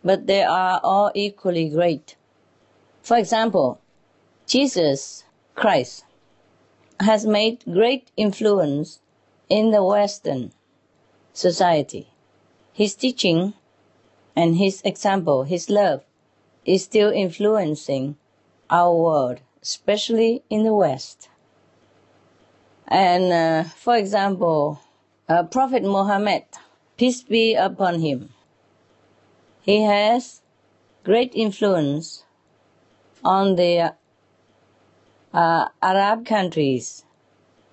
[0.03, 2.17] but they are all equally great.
[3.09, 3.81] For example,
[4.45, 5.23] Jesus
[5.55, 6.05] Christ
[6.99, 8.99] has made great influence
[9.49, 10.51] in the Western
[11.33, 12.11] society.
[12.71, 13.55] His teaching
[14.35, 16.03] and his example, his love,
[16.65, 18.15] is still influencing
[18.69, 21.29] our world, especially in the West.
[22.87, 24.81] And uh, for example,
[25.27, 26.43] uh, Prophet Muhammad,
[26.95, 28.29] peace be upon him,
[29.61, 30.43] he has
[31.03, 32.23] great influence
[33.23, 33.93] on the
[35.33, 37.03] uh, Arab countries,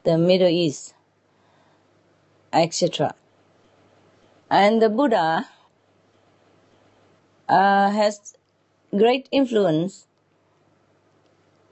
[0.05, 0.95] the Middle East,
[2.53, 3.15] etc.
[4.51, 5.49] And the Buddha
[7.49, 8.35] uh, has
[8.97, 10.07] great influence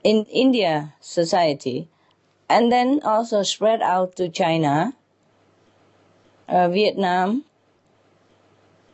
[0.02, 1.88] in India society
[2.48, 4.94] and then also spread out to China,
[6.48, 7.44] uh, Vietnam,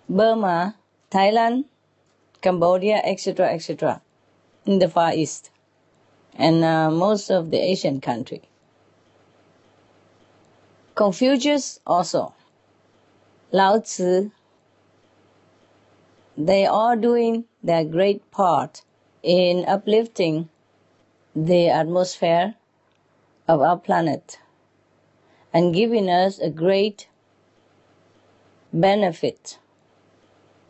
[0.09, 0.77] Burma,
[1.11, 1.65] Thailand,
[2.41, 4.01] Cambodia, etc., etc.,
[4.71, 5.51] in the Far East,
[6.37, 8.43] and uh, most of the Asian country.
[10.95, 12.35] Confucius also,
[13.51, 14.31] Lao Tzu,
[16.39, 18.83] they are doing their great part
[19.25, 20.49] in uplifting
[21.35, 22.55] the atmosphere
[23.49, 24.39] of our planet
[25.53, 27.09] and giving us a great
[28.73, 29.59] benefit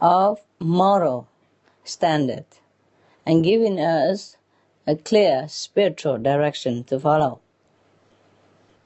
[0.01, 1.29] of moral
[1.85, 2.47] standard
[3.27, 4.37] and giving us
[4.87, 7.41] a clear spiritual direction to follow.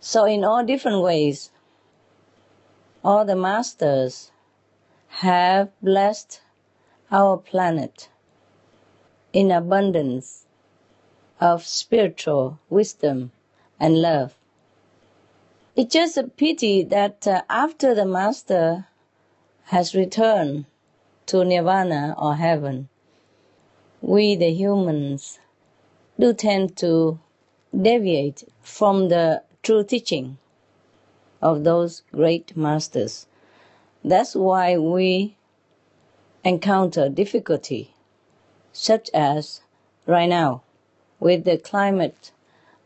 [0.00, 1.50] So in all different ways,
[3.02, 4.32] all the masters
[5.08, 6.40] have blessed
[7.10, 8.08] our planet
[9.32, 10.46] in abundance
[11.40, 13.32] of spiritual wisdom
[13.78, 14.34] and love.
[15.76, 18.86] It's just a pity that uh, after the Master
[19.64, 20.66] has returned
[21.26, 22.88] to nirvana or heaven,
[24.06, 25.38] we, the humans,
[26.20, 27.18] do tend to
[27.74, 30.36] deviate from the true teaching
[31.40, 33.26] of those great masters.
[34.04, 35.36] That's why we
[36.44, 37.94] encounter difficulty,
[38.74, 39.62] such as
[40.06, 40.62] right now
[41.18, 42.30] with the climate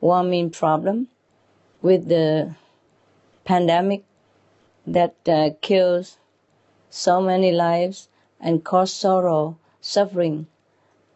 [0.01, 1.09] warming problem,
[1.83, 2.55] with the
[3.45, 4.05] pandemic
[4.87, 6.19] that uh, kills
[6.91, 8.09] so many lives
[8.39, 10.47] and cause sorrow, suffering,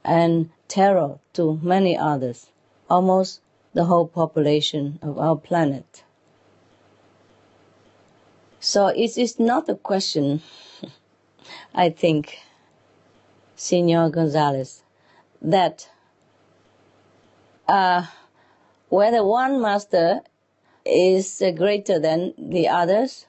[0.05, 2.46] and terror to many others,
[2.88, 3.40] almost
[3.74, 6.05] the whole population of our planet.
[8.61, 10.42] So it is not a question,
[11.74, 12.38] I think,
[13.57, 14.82] Senor Gonzalez,
[15.40, 15.88] that
[17.68, 18.07] uh,
[18.88, 20.20] whether one master
[20.84, 23.26] is greater than the others,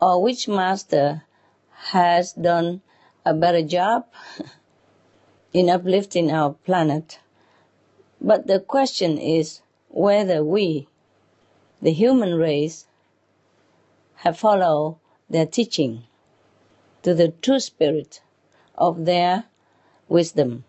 [0.00, 1.22] or which master
[1.70, 2.82] has done
[3.24, 4.06] a better job
[5.54, 7.20] in uplifting our planet.
[8.20, 10.88] But the question is whether we,
[11.80, 12.86] the human race,
[14.16, 14.98] have followed
[15.30, 16.02] their teaching
[17.04, 18.20] to the true spirit
[18.74, 19.44] of their
[20.08, 20.64] wisdom.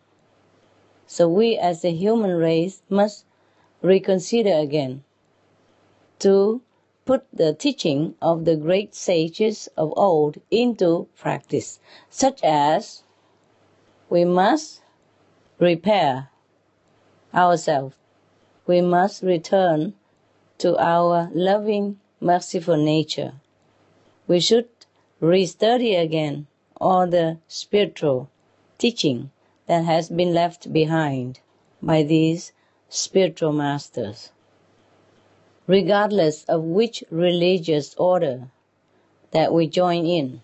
[1.08, 3.26] So we as a human race must
[3.82, 5.04] reconsider again
[6.20, 6.62] to
[7.06, 11.80] put the teaching of the great sages of old into practice,
[12.10, 13.04] such as
[14.10, 14.82] we must
[15.60, 16.30] repair
[17.34, 17.96] ourselves.
[18.68, 19.94] We must return
[20.60, 23.34] to our loving, merciful nature.
[24.28, 24.70] We should
[25.22, 26.48] restudy again
[26.80, 28.30] all the spiritual
[28.78, 29.32] teaching
[29.68, 31.40] that has been left behind
[31.82, 32.52] by these
[32.90, 34.32] spiritual masters.
[35.68, 38.50] Regardless of which religious order
[39.32, 40.42] that we join in,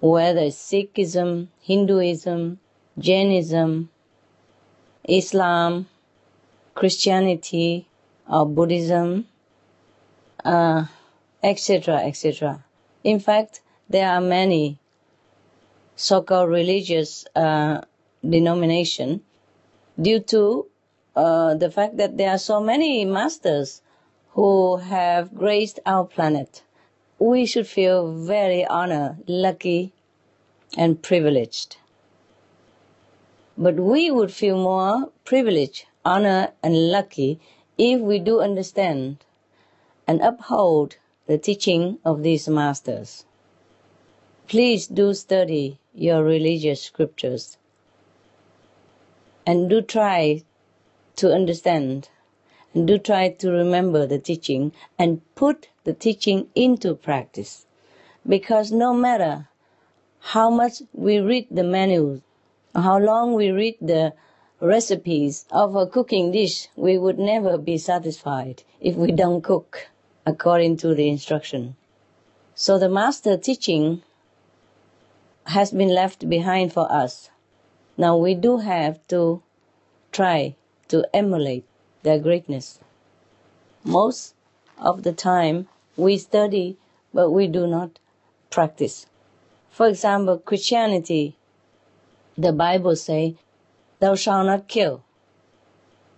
[0.00, 2.58] whether Sikhism, Hinduism,
[2.98, 3.90] Jainism,
[5.04, 5.86] Islam,
[6.74, 7.86] Christianity,
[8.28, 9.26] or Buddhism,
[10.44, 10.86] uh,
[11.42, 12.64] etc., etc.
[13.04, 14.78] In fact, there are many
[15.96, 17.82] so-called religious uh,
[18.28, 19.20] denomination
[20.00, 20.66] due to
[21.16, 23.82] uh, the fact that there are so many masters
[24.30, 26.62] who have graced our planet.
[27.22, 29.92] We should feel very honored, lucky,
[30.74, 31.76] and privileged.
[33.58, 37.38] But we would feel more privileged, honored, and lucky
[37.76, 39.18] if we do understand
[40.06, 40.96] and uphold
[41.26, 43.26] the teaching of these masters.
[44.48, 47.58] Please do study your religious scriptures
[49.44, 50.42] and do try
[51.16, 52.08] to understand
[52.72, 57.66] and do try to remember the teaching and put the teaching into practice.
[58.24, 59.48] Because no matter
[60.20, 62.20] how much we read the manuals,
[62.76, 64.12] how long we read the
[64.60, 69.88] recipes of a cooking dish, we would never be satisfied if we don't cook
[70.24, 71.74] according to the instruction.
[72.54, 74.02] So the master teaching
[75.46, 77.30] has been left behind for us.
[77.96, 79.42] Now we do have to
[80.12, 80.54] try
[80.86, 81.64] to emulate
[82.04, 82.78] their greatness.
[83.82, 84.34] Most
[84.78, 85.66] of the time
[86.00, 86.76] we study,
[87.14, 87.98] but we do not
[88.50, 89.06] practice.
[89.70, 91.36] For example, Christianity
[92.38, 93.36] The Bible say,
[93.98, 95.02] thou shalt not kill.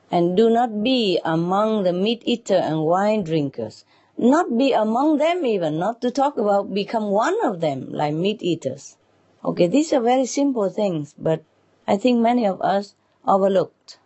[0.08, 3.84] And do not be among the meat eater and wine drinkers.
[4.16, 8.40] Not be among them even, not to talk about become one of them like meat
[8.40, 8.96] eaters.
[9.44, 11.42] Okay, these are very simple things, but
[11.88, 12.94] I think many of us
[13.26, 13.98] overlooked.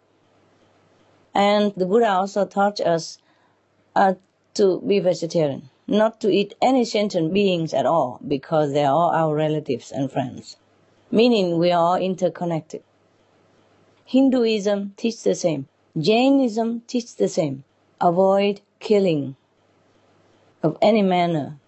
[1.34, 3.18] And the Buddha also taught us
[3.94, 4.14] uh,
[4.56, 9.10] to be vegetarian, not to eat any sentient beings at all, because they are all
[9.10, 10.56] our relatives and friends,
[11.10, 12.82] meaning we are interconnected.
[14.04, 15.68] Hinduism teaches the same.
[15.98, 17.64] Jainism teaches the same.
[18.00, 19.36] Avoid killing
[20.62, 21.58] of any manner.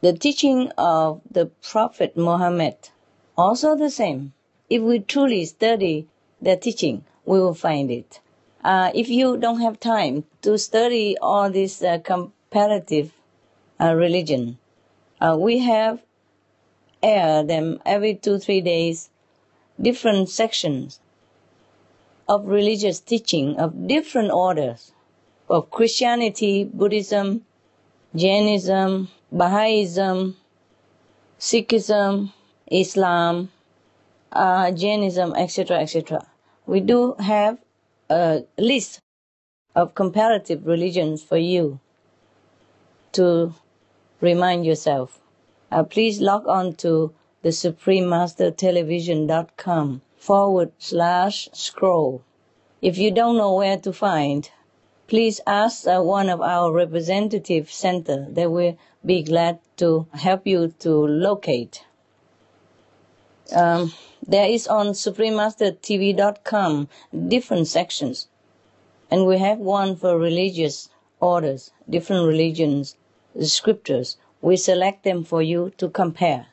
[0.00, 2.76] The teaching of the Prophet Muhammad
[3.36, 4.32] also the same.
[4.68, 6.06] If we truly study
[6.40, 8.20] their teaching, we will find it.
[8.66, 13.12] Uh, if you don't have time to study all this uh, comparative
[13.80, 14.58] uh, religion,
[15.20, 16.02] uh, we have
[17.00, 19.08] air them every two three days,
[19.80, 20.98] different sections
[22.28, 24.90] of religious teaching of different orders
[25.48, 27.46] of Christianity, Buddhism,
[28.16, 30.34] Jainism, Baha'ism,
[31.38, 32.32] Sikhism,
[32.66, 33.48] Islam,
[34.32, 36.26] uh, Jainism, etc., etc.
[36.66, 37.58] We do have
[38.08, 39.00] a list
[39.74, 41.78] of comparative religions for you
[43.12, 43.52] to
[44.20, 45.20] remind yourself.
[45.70, 52.22] Uh, please log on to the suprememastertelevision.com forward slash scroll.
[52.82, 54.50] If you don't know where to find,
[55.06, 58.26] please ask uh, one of our representative center.
[58.28, 61.84] They will be glad to help you to locate.
[63.54, 63.92] Um,
[64.26, 66.88] there is on suprememastertv.com
[67.28, 68.28] different sections,
[69.10, 70.88] and we have one for religious
[71.20, 72.96] orders, different religions,
[73.40, 74.16] scriptures.
[74.42, 76.46] We select them for you to compare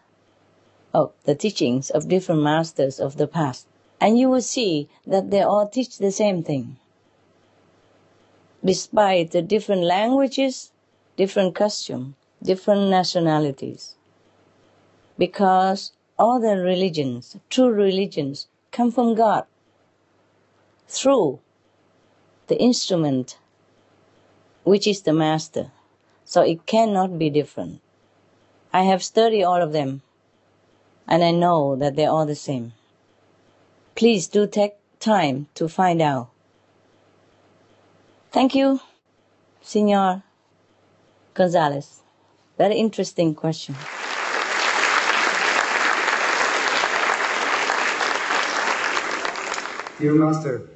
[0.94, 3.68] of the teachings of different masters of the past,
[4.00, 6.78] and you will see that they all teach the same thing.
[8.64, 10.72] Despite the different languages,
[11.18, 13.96] different costume, different nationalities,
[15.18, 15.92] because
[16.24, 19.44] all the religions, true religions, come from God
[20.88, 21.42] through
[22.48, 23.38] the instrument
[24.64, 25.70] which is the master.
[26.24, 27.82] So it cannot be different.
[28.72, 30.02] I have studied all of them
[31.10, 32.72] and I know that they're all the same.
[33.94, 36.30] Please do take time to find out.
[38.32, 38.80] Thank you,
[39.62, 40.24] Senor
[41.34, 42.00] Gonzalez.
[42.58, 43.76] Very interesting question.
[50.00, 50.68] Dear Master,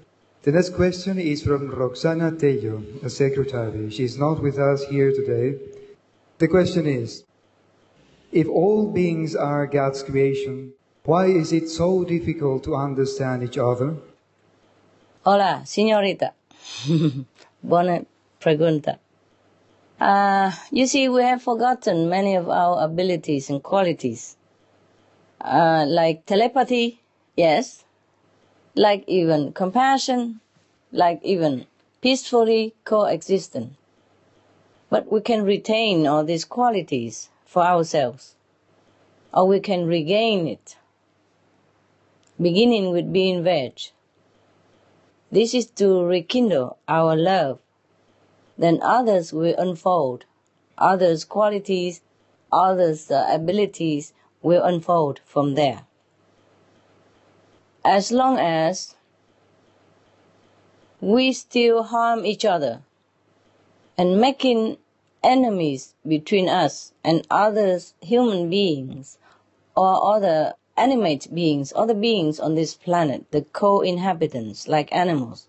[0.44, 3.90] the next question is from Roxana Tello, a secretary.
[3.90, 5.58] She is not with us here today.
[6.38, 7.24] The question is,
[8.32, 13.98] if all beings are God's creation, why is it so difficult to understand each other?
[15.26, 16.34] Hola, señorita.
[17.64, 18.06] Buona
[18.40, 19.00] pregunta.
[20.00, 24.38] Uh, you see, we have forgotten many of our abilities and qualities.
[25.42, 27.02] Uh, like telepathy,
[27.36, 27.84] yes,
[28.78, 30.40] like even compassion,
[30.92, 31.66] like even
[32.00, 33.74] peacefully coexistent.
[34.90, 38.36] But we can retain all these qualities for ourselves,
[39.34, 40.78] or we can regain it,
[42.40, 43.80] beginning with being veg.
[45.32, 47.60] This is to rekindle our love.
[48.58, 50.26] Then others will unfold,
[50.78, 52.02] others' qualities,
[52.52, 55.87] others' uh, abilities will unfold from there
[57.88, 58.96] as long as
[61.00, 62.82] we still harm each other
[63.98, 64.78] and making
[65.24, 69.18] enemies between us and others, human beings,
[69.74, 75.48] or other animate beings, other beings on this planet, the co-inhabitants, like animals,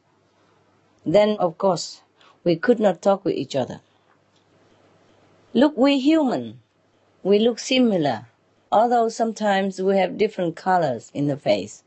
[1.05, 2.03] then of course
[2.45, 3.81] we could not talk with each other.
[5.53, 6.61] Look, we human,
[7.25, 8.29] we look similar,
[8.71, 11.83] although sometimes we have different colors in the face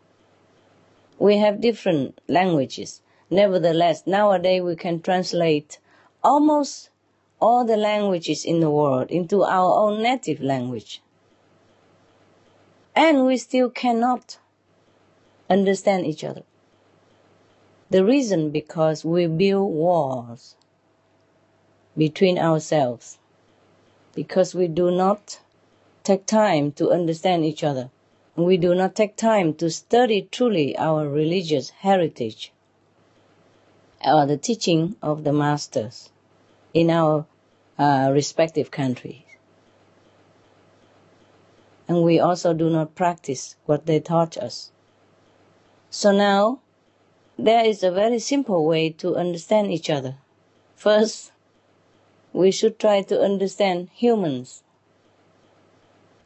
[1.21, 2.99] we have different languages.
[3.29, 5.77] Nevertheless, nowadays we can translate
[6.23, 6.89] almost
[7.39, 10.99] all the languages in the world into our own native language.
[12.95, 14.39] And we still cannot
[15.47, 16.41] understand each other.
[17.91, 20.55] The reason because we build walls
[21.95, 23.19] between ourselves
[24.15, 25.39] because we do not
[26.03, 27.91] take time to understand each other
[28.45, 32.51] we do not take time to study truly our religious heritage
[34.05, 36.09] or the teaching of the masters
[36.73, 37.25] in our
[37.77, 39.23] uh, respective countries.
[41.91, 44.71] and we also do not practice what they taught us.
[45.89, 46.61] So now,
[47.37, 50.15] there is a very simple way to understand each other.
[50.73, 51.33] First,
[52.31, 54.63] we should try to understand humans.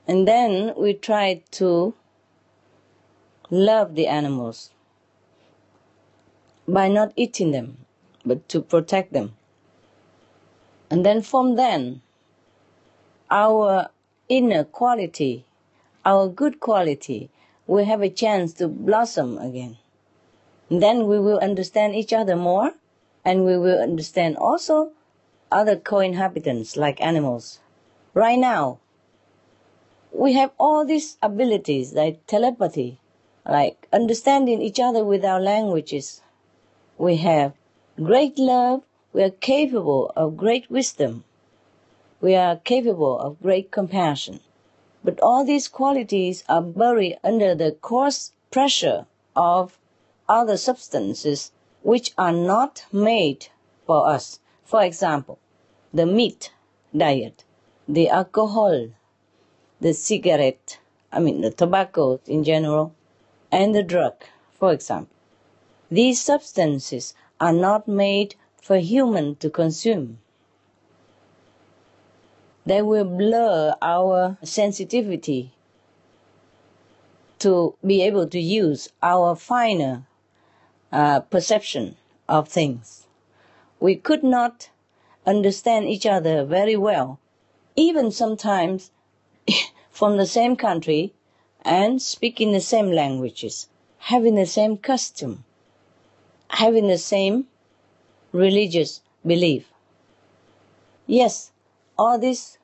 [0.08, 1.96] And then we try to
[3.50, 4.72] love the animals
[6.68, 7.86] by not eating them,
[8.26, 9.36] but to protect them.
[10.90, 12.02] And then from then,
[13.30, 13.90] our
[14.30, 15.46] inner quality,
[16.06, 17.30] our good quality,
[17.68, 19.78] will have a chance to blossom again.
[20.70, 22.74] And then we will understand each other more,
[23.24, 24.92] and we will understand also
[25.52, 27.60] other co-inhabitants like animals.
[28.14, 28.80] Right now,
[30.12, 33.00] we have all these abilities like telepathy,
[33.48, 36.22] like understanding each other with our languages.
[36.98, 37.54] We have
[38.02, 38.84] great love.
[39.14, 41.24] We are capable of great wisdom.
[42.22, 44.40] We are capable of great compassion.
[45.04, 49.78] But all these qualities are buried under the coarse pressure of
[50.28, 51.52] other substances
[51.84, 53.48] which are not made
[53.86, 54.40] for us.
[54.64, 55.38] For example,
[55.94, 56.52] the meat
[56.96, 57.44] diet,
[57.88, 58.90] the alcohol,
[59.80, 60.80] the cigarette,
[61.12, 62.96] I mean the tobacco in general,
[63.52, 64.14] and the drug,
[64.54, 65.16] for example.
[65.92, 70.20] These substances are not made for human to consume.
[72.66, 75.52] They will blur our sensitivity
[77.40, 80.08] to be able to use our finer
[80.92, 81.96] uh, perception
[82.28, 83.06] of things.
[83.80, 84.70] We could not
[85.26, 87.20] understand each other very well,
[87.76, 88.92] even sometimes
[89.92, 91.14] from the same country
[91.66, 95.44] and speaking the same languages, having the same custom,
[96.50, 97.48] having the same
[98.32, 99.66] religious belief.
[101.08, 101.52] Yes,
[101.98, 102.60] all this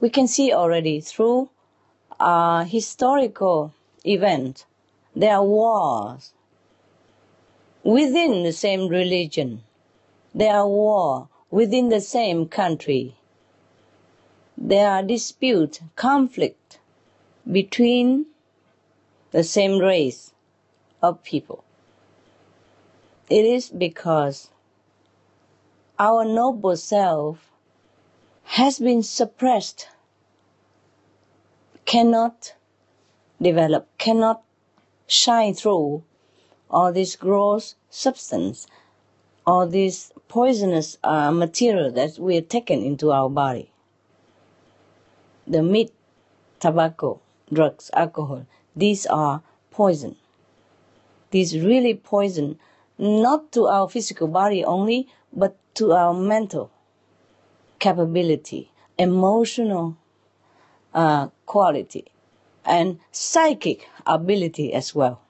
[0.00, 1.48] we can see already through
[2.18, 3.72] a historical
[4.04, 4.66] event.
[5.14, 6.32] There are wars
[7.84, 9.62] within the same religion.
[10.34, 13.14] There are war within the same country.
[14.58, 16.80] There are dispute, conflict
[17.50, 18.26] between
[19.32, 20.32] the same race
[21.02, 21.64] of people.
[23.28, 24.50] It is because
[25.98, 27.50] our noble self
[28.44, 29.88] has been suppressed,
[31.86, 32.54] cannot
[33.40, 34.42] develop, cannot
[35.06, 36.02] shine through
[36.70, 38.66] all this gross substance,
[39.46, 43.70] all this poisonous uh, material that we are taken into our body.
[45.46, 45.92] The meat,
[46.60, 47.20] tobacco,
[47.52, 48.46] drugs, alcohol,
[48.76, 50.16] these are poison.
[51.30, 52.58] These really poison
[52.98, 56.70] not to our physical body only, but to our mental
[57.78, 59.96] capability, emotional
[60.94, 62.04] uh, quality,
[62.64, 65.20] and psychic ability as well.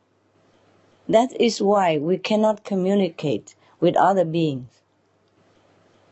[1.08, 4.82] That is why we cannot communicate with other beings.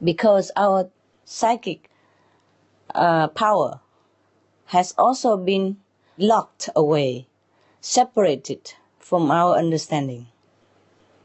[0.02, 0.88] Because our
[1.24, 1.90] psychic
[2.94, 3.80] uh, power
[4.66, 5.76] has also been
[6.20, 7.26] locked away,
[7.80, 10.26] separated from our understanding.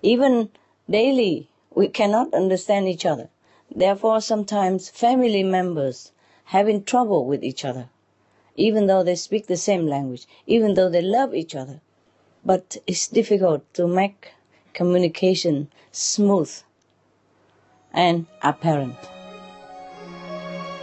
[0.01, 0.49] Even
[0.89, 3.29] daily, we cannot understand each other.
[3.75, 6.11] Therefore, sometimes family members
[6.45, 7.89] having trouble with each other,
[8.55, 11.81] even though they speak the same language, even though they love each other.
[12.45, 14.31] But it's difficult to make
[14.73, 16.51] communication smooth
[17.91, 18.95] and apparent.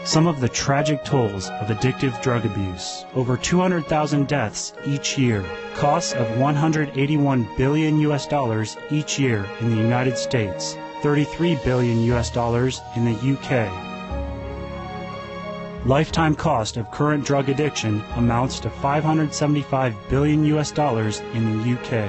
[0.05, 3.05] Some of the tragic tolls of addictive drug abuse.
[3.14, 5.44] Over 200,000 deaths each year.
[5.74, 10.76] Costs of 181 billion US dollars each year in the United States.
[11.03, 13.70] 33 billion US dollars in the UK.
[15.86, 22.09] Lifetime cost of current drug addiction amounts to 575 billion US dollars in the UK.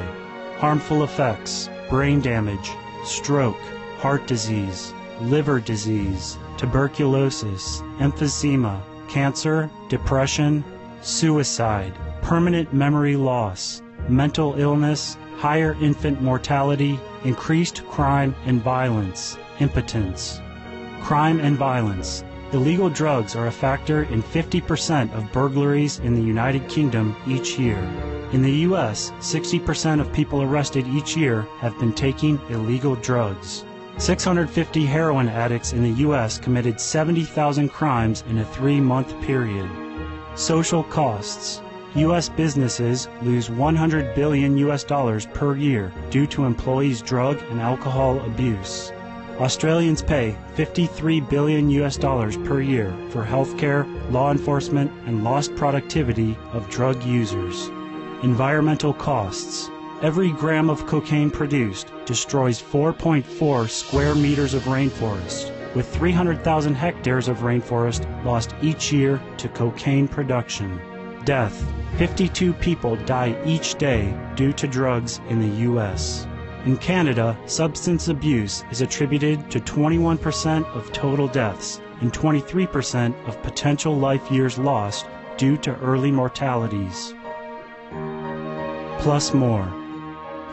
[0.58, 2.72] Harmful effects, brain damage,
[3.06, 3.62] stroke,
[4.00, 10.64] heart disease, liver disease, tuberculosis, emphysema, cancer, depression,
[11.02, 20.42] suicide, permanent memory loss, mental illness, higher infant mortality, increased crime and violence, impotence.
[21.02, 22.24] Crime and violence.
[22.54, 27.80] Illegal drugs are a factor in 50% of burglaries in the United Kingdom each year.
[28.32, 33.66] In the U.S., 60% of people arrested each year have been taking illegal drugs.
[33.98, 36.38] 650 heroin addicts in the U.S.
[36.38, 39.70] committed 70,000 crimes in a three month period.
[40.36, 41.62] Social costs.
[41.96, 42.28] U.S.
[42.28, 44.84] businesses lose 100 billion U.S.
[44.84, 48.92] dollars per year due to employees' drug and alcohol abuse.
[49.40, 56.38] Australians pay 53 billion US dollars per year for healthcare, law enforcement, and lost productivity
[56.52, 57.70] of drug users.
[58.22, 59.70] Environmental costs.
[60.02, 67.40] Every gram of cocaine produced destroys 4.4 square meters of rainforest, with 300,000 hectares of
[67.40, 70.80] rainforest lost each year to cocaine production.
[71.26, 71.66] Death.
[71.98, 76.28] 52 people die each day due to drugs in the U.S.
[76.66, 83.96] In Canada, substance abuse is attributed to 21% of total deaths and 23% of potential
[83.96, 85.06] life years lost
[85.38, 87.14] due to early mortalities.
[89.00, 89.83] Plus more.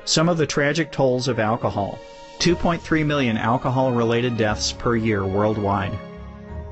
[0.05, 1.97] Some of the tragic tolls of alcohol
[2.39, 5.97] 2.3 million alcohol related deaths per year worldwide.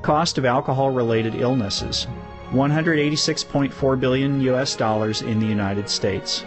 [0.02, 2.08] Cost of alcohol related illnesses
[2.52, 6.44] 186.4 billion US dollars in the United States.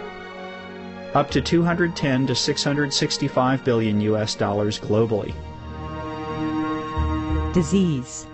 [1.13, 5.33] Up to 210 to 665 billion US dollars globally.
[7.53, 8.25] disease.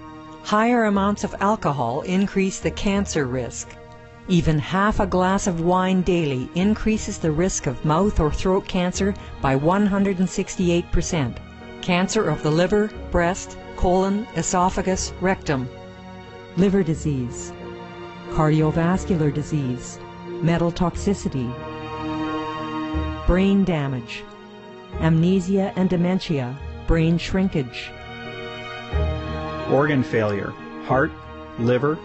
[0.43, 3.67] Higher amounts of alcohol increase the cancer risk.
[4.29, 9.13] Even half a glass of wine daily increases the risk of mouth or throat cancer
[9.41, 11.37] by 168%.
[11.81, 15.67] Cancer of the liver, breast, colon, esophagus, rectum.
[16.57, 17.51] Liver disease.
[18.31, 19.99] Cardiovascular disease.
[20.41, 21.47] Metal toxicity.
[23.27, 24.23] Brain damage.
[25.01, 26.57] Amnesia and dementia.
[26.87, 27.91] Brain shrinkage.
[29.69, 30.51] Organ failure,
[30.85, 31.11] heart,
[31.59, 31.99] liver,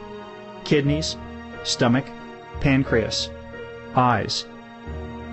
[0.64, 1.16] kidneys,
[1.62, 2.04] stomach,
[2.60, 3.30] pancreas,
[3.94, 4.46] eyes.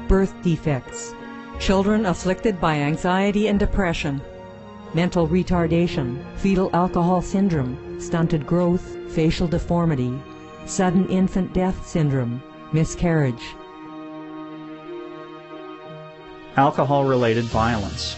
[0.08, 1.14] Birth defects.
[1.60, 4.22] Children afflicted by anxiety and depression.
[4.94, 10.14] Mental retardation, fetal alcohol syndrome, stunted growth, facial deformity,
[10.66, 12.42] sudden infant death syndrome,
[12.72, 13.56] miscarriage.
[16.58, 18.18] Alcohol related violence.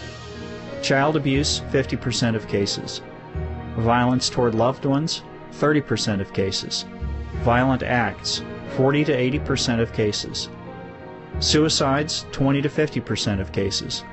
[0.82, 3.00] Child abuse, 50% of cases.
[3.76, 5.22] Violence toward loved ones,
[5.52, 6.84] 30% of cases.
[7.42, 8.42] Violent acts,
[8.76, 10.48] 40 to 80% of cases.
[11.38, 14.04] Suicides, 20 to 50% of cases.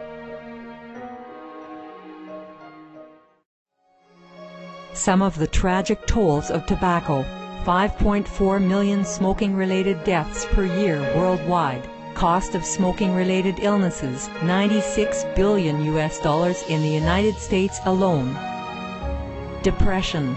[4.93, 7.23] Some of the tragic tolls of tobacco
[7.63, 11.87] 5.4 million smoking related deaths per year worldwide.
[12.17, 18.35] Cost of smoking related illnesses 96 billion US dollars in the United States alone.
[19.61, 20.35] Depression.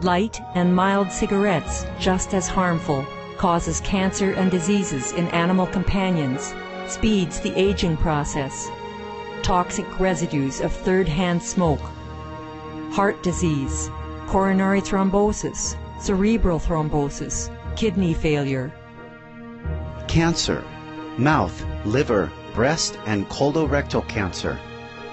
[0.00, 3.06] Light and mild cigarettes, just as harmful,
[3.38, 6.52] causes cancer and diseases in animal companions,
[6.88, 8.68] speeds the aging process.
[9.42, 11.92] Toxic residues of third hand smoke
[12.90, 13.88] heart disease,
[14.26, 18.72] coronary thrombosis, cerebral thrombosis, kidney failure.
[20.12, 20.62] Cancer,
[21.16, 24.60] mouth, liver, breast, and colorectal cancer,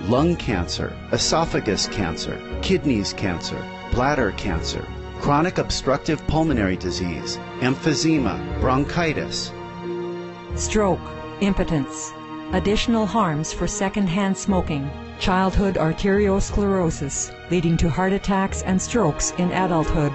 [0.10, 4.86] lung cancer, esophagus cancer, kidneys cancer, bladder cancer,
[5.22, 9.54] chronic obstructive pulmonary disease, emphysema, bronchitis,
[10.56, 11.00] stroke,
[11.40, 12.12] impotence,
[12.52, 20.12] additional harms for secondhand smoking, childhood arteriosclerosis, leading to heart attacks and strokes in adulthood,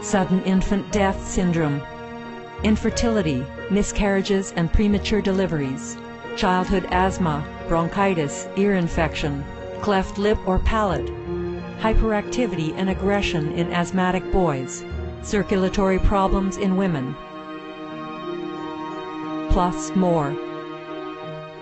[0.00, 1.82] sudden infant death syndrome,
[2.64, 5.96] infertility, miscarriages and premature deliveries,
[6.36, 9.44] childhood asthma, bronchitis, ear infection,
[9.80, 11.06] cleft lip or palate,
[11.80, 14.84] hyperactivity and aggression in asthmatic boys,
[15.22, 17.14] circulatory problems in women,
[19.50, 20.34] plus more.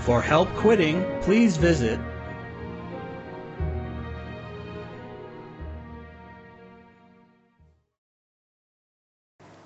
[0.05, 1.99] For help quitting, please visit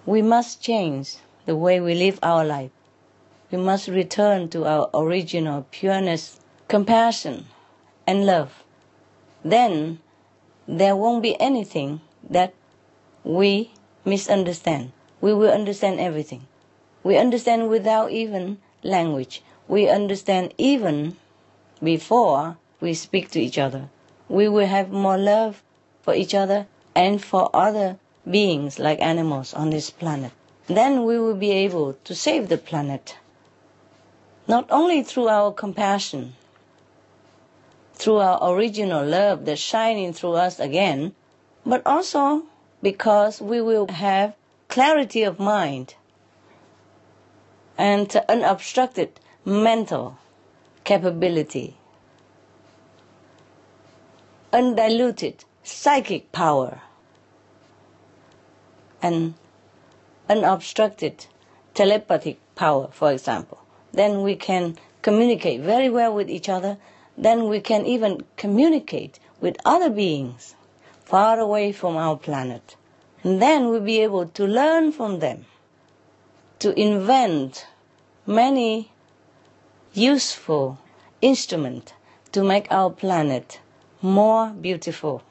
[0.08, 2.72] We must change the way we live our life.
[3.52, 7.48] We must return to our original pureness, compassion,
[8.08, 8.64] and love.
[9.44, 10.00] Then
[10.66, 12.54] there won't be anything that
[13.26, 13.72] we
[14.06, 14.94] misunderstand.
[15.20, 16.48] We will understand everything.
[17.04, 19.42] We understand without even language.
[19.68, 21.18] We understand even
[21.84, 23.90] before we speak to each other.
[24.30, 25.64] we will have more love
[26.02, 27.98] for each other and for other
[28.30, 30.32] beings like animals on this planet.
[30.68, 33.18] Then we will be able to save the planet.
[34.48, 36.36] Not only through our compassion,
[37.94, 41.14] through our original love that's shining through us again,
[41.66, 42.44] but also
[42.82, 44.36] because we will have
[44.68, 45.96] clarity of mind
[47.78, 50.18] and unobstructed mental
[50.84, 51.78] capability,
[54.52, 56.82] undiluted psychic power,
[59.02, 59.36] and
[60.30, 61.28] unobstructed
[61.74, 63.58] telepathic power, for example.
[63.94, 66.78] Then we can communicate very well with each other.
[67.18, 70.56] Then we can even communicate with other beings
[71.06, 72.76] far away from our planet.
[73.24, 75.46] And then we'll be able to learn from them,
[76.60, 77.66] to invent
[78.26, 78.92] many
[79.98, 80.78] useful
[81.22, 81.94] instrument
[82.32, 83.60] to make our planet
[84.02, 85.24] more beautiful,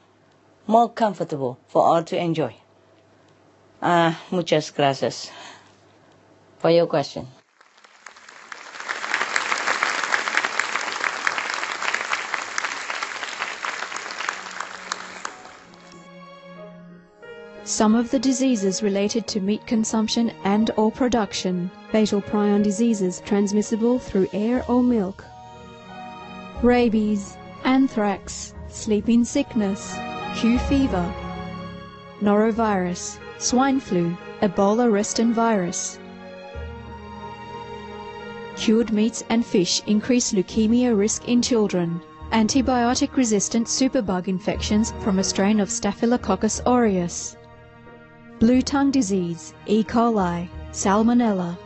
[0.67, 2.53] more comfortable for all to enjoy.
[3.81, 5.31] Uh, muchas gracias
[6.59, 7.27] for your question.
[17.67, 23.99] Some of the diseases related to meat consumption and or production, fatal prion diseases transmissible
[23.99, 25.25] through air or milk.
[26.63, 29.93] Rabies, anthrax, sleeping sickness,
[30.37, 31.13] Q fever,
[32.21, 35.99] norovirus, swine flu, Ebola reston virus.
[38.55, 41.99] Cured meats and fish increase leukemia risk in children.
[42.31, 47.36] Antibiotic-resistant superbug infections from a strain of Staphylococcus aureus.
[48.39, 49.83] Blue tongue disease, E.
[49.83, 51.57] coli, Salmonella.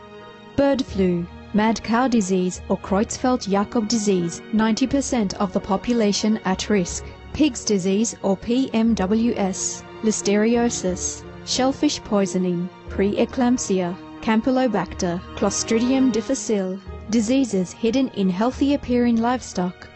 [0.56, 7.04] Bird flu, mad cow disease or Creutzfeldt-Jakob disease, 90% of the population at risk.
[7.34, 16.78] Pig's disease or PMWS, Listeriosis, shellfish poisoning, preeclampsia, Campylobacter, Clostridium difficile,
[17.10, 19.88] diseases hidden in healthy appearing livestock.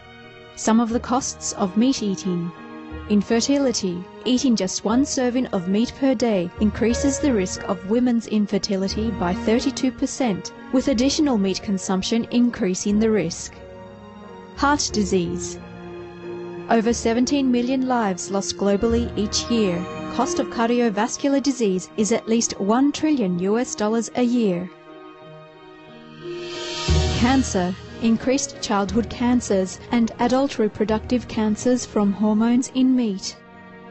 [0.55, 2.51] Some of the costs of meat eating.
[3.09, 4.03] Infertility.
[4.25, 9.33] Eating just one serving of meat per day increases the risk of women's infertility by
[9.33, 13.53] 32%, with additional meat consumption increasing the risk.
[14.57, 15.57] Heart disease.
[16.69, 19.77] Over 17 million lives lost globally each year.
[20.13, 24.69] Cost of cardiovascular disease is at least 1 trillion US dollars a year.
[27.19, 27.73] Cancer.
[28.03, 33.35] Increased childhood cancers and adult reproductive cancers from hormones in meat.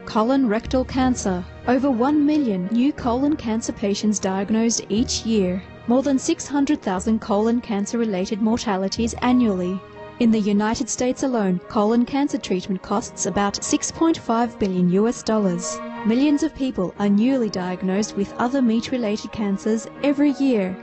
[0.05, 1.43] Colon rectal cancer.
[1.67, 5.61] Over 1 million new colon cancer patients diagnosed each year.
[5.87, 9.77] More than 600,000 colon cancer related mortalities annually.
[10.19, 15.77] In the United States alone, colon cancer treatment costs about 6.5 billion US dollars.
[16.05, 20.77] Millions of people are newly diagnosed with other meat related cancers every year.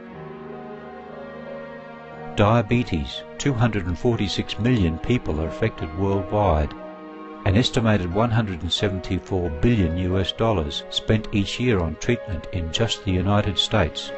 [2.37, 3.23] Diabetes.
[3.39, 6.75] 246 million people are affected worldwide.
[7.45, 13.57] An estimated 174 billion US dollars spent each year on treatment in just the United
[13.57, 14.11] States.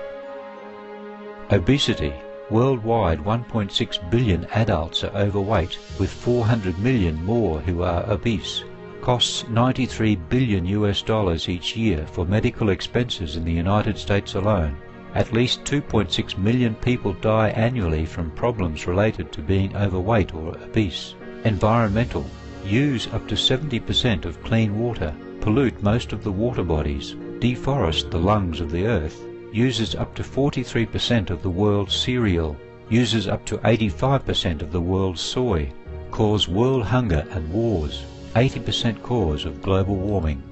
[1.51, 2.15] Obesity.
[2.49, 8.65] Worldwide 1.6 billion adults are overweight, with 400 million more who are obese.
[9.03, 14.75] Costs 93 billion US dollars each year for medical expenses in the United States alone.
[15.17, 21.15] At least 2.6 million people die annually from problems related to being overweight or obese.
[21.45, 22.27] Environmental.
[22.67, 25.15] Use up to 70% of clean water.
[25.41, 27.15] Pollute most of the water bodies.
[27.39, 29.25] Deforest the lungs of the earth.
[29.53, 32.55] Uses up to 43% of the world's cereal.
[32.91, 35.73] Uses up to 85% of the world's soy.
[36.11, 38.05] Cause world hunger and wars.
[38.35, 40.43] 80% cause of global warming.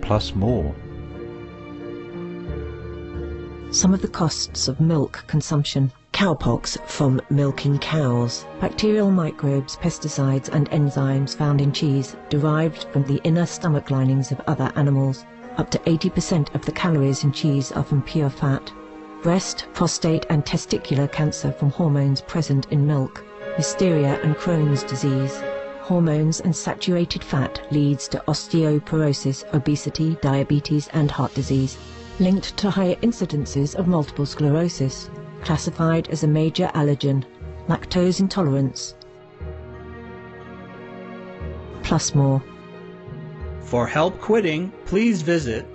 [0.00, 0.74] Plus more.
[3.70, 5.92] Some of the costs of milk consumption.
[6.14, 8.46] Cowpox from milking cows.
[8.60, 14.40] Bacterial microbes, pesticides and enzymes found in cheese derived from the inner stomach linings of
[14.46, 15.26] other animals.
[15.58, 18.72] Up to 80% of the calories in cheese are from pure fat.
[19.22, 23.22] Breast, prostate and testicular cancer from hormones present in milk.
[23.58, 25.42] Listeria and Crohn's disease.
[25.82, 31.76] Hormones and saturated fat leads to osteoporosis, obesity, diabetes and heart disease
[32.20, 35.10] linked to higher incidences of multiple sclerosis,
[35.42, 37.24] classified as a major allergen,
[37.68, 38.94] lactose intolerance,
[41.82, 42.42] plus more.
[43.60, 45.66] For help quitting, please visit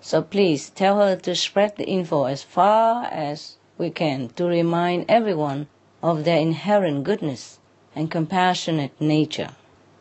[0.00, 5.06] So please tell her to spread the info as far as we can to remind
[5.08, 5.68] everyone
[6.02, 7.58] of their inherent goodness
[7.94, 9.50] and compassionate nature.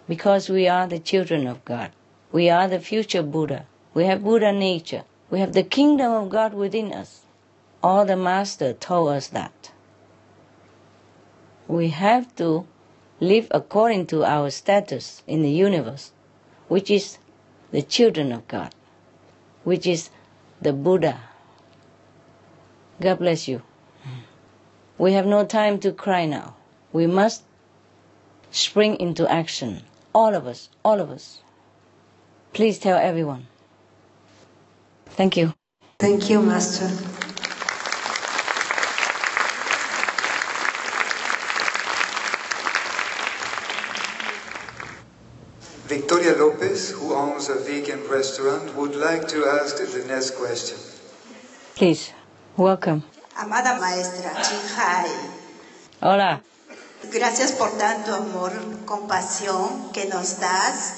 [0.07, 1.91] Because we are the children of God.
[2.31, 3.65] We are the future Buddha.
[3.93, 5.03] We have Buddha nature.
[5.29, 7.21] We have the kingdom of God within us.
[7.81, 9.71] All the Master told us that.
[11.67, 12.65] We have to
[13.19, 16.11] live according to our status in the universe,
[16.67, 17.17] which is
[17.71, 18.73] the children of God,
[19.63, 20.09] which is
[20.61, 21.21] the Buddha.
[23.01, 23.61] God bless you.
[24.97, 26.55] We have no time to cry now.
[26.91, 27.43] We must
[28.51, 29.83] spring into action.
[30.13, 31.41] All of us, all of us.
[32.53, 33.47] Please tell everyone.
[35.05, 35.53] Thank you.
[35.99, 37.26] Thank you, Master.
[46.07, 50.77] Victoria Lopez, who owns a vegan restaurant, would like to ask the next question.
[51.75, 52.13] Please,
[52.55, 53.03] welcome.
[53.35, 55.11] Amada maestra Chinhai,
[56.01, 56.39] Hola.
[57.11, 58.53] gracias por tanto amor,
[58.85, 60.93] compasión que nos das.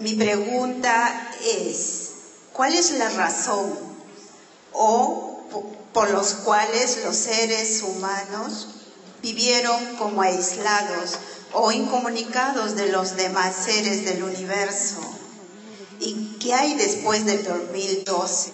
[0.00, 2.10] Mi pregunta es,
[2.52, 3.78] ¿cuál es la razón
[4.72, 8.66] o po- por los cuales los seres humanos
[9.22, 11.16] vivieron como aislados
[11.54, 15.00] o incomunicados de los demás seres del universo?
[16.00, 18.52] ¿Y qué hay después del 2012?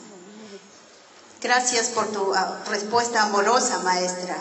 [1.40, 4.36] Gracias por tu ah, respuesta amorosa, maestra.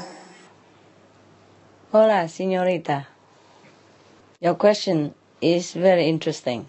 [1.91, 3.07] Hola, señorita.
[4.41, 6.65] Your question is very interesting.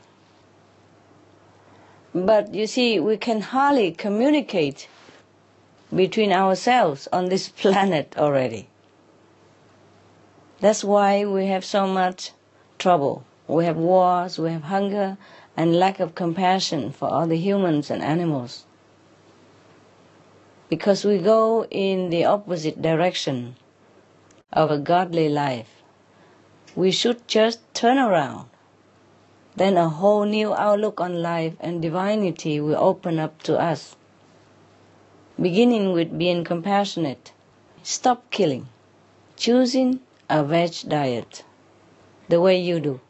[2.15, 4.89] But you see, we can hardly communicate
[5.94, 8.69] between ourselves on this planet already.
[10.61, 12.33] That's why we have so much
[12.79, 13.23] trouble.
[13.47, 15.17] We have wars, we have hunger,
[15.57, 18.65] and lack of compassion for other humans and animals.
[20.69, 23.55] Because we go in the opposite direction
[24.53, 25.83] of a godly life.
[26.75, 28.49] We should just turn around.
[29.57, 33.97] Then a whole new outlook on life and divinity will open up to us.
[35.41, 37.33] Beginning with being compassionate,
[37.83, 38.69] stop killing,
[39.37, 41.45] choosing a veg diet,
[42.29, 43.01] the way you do,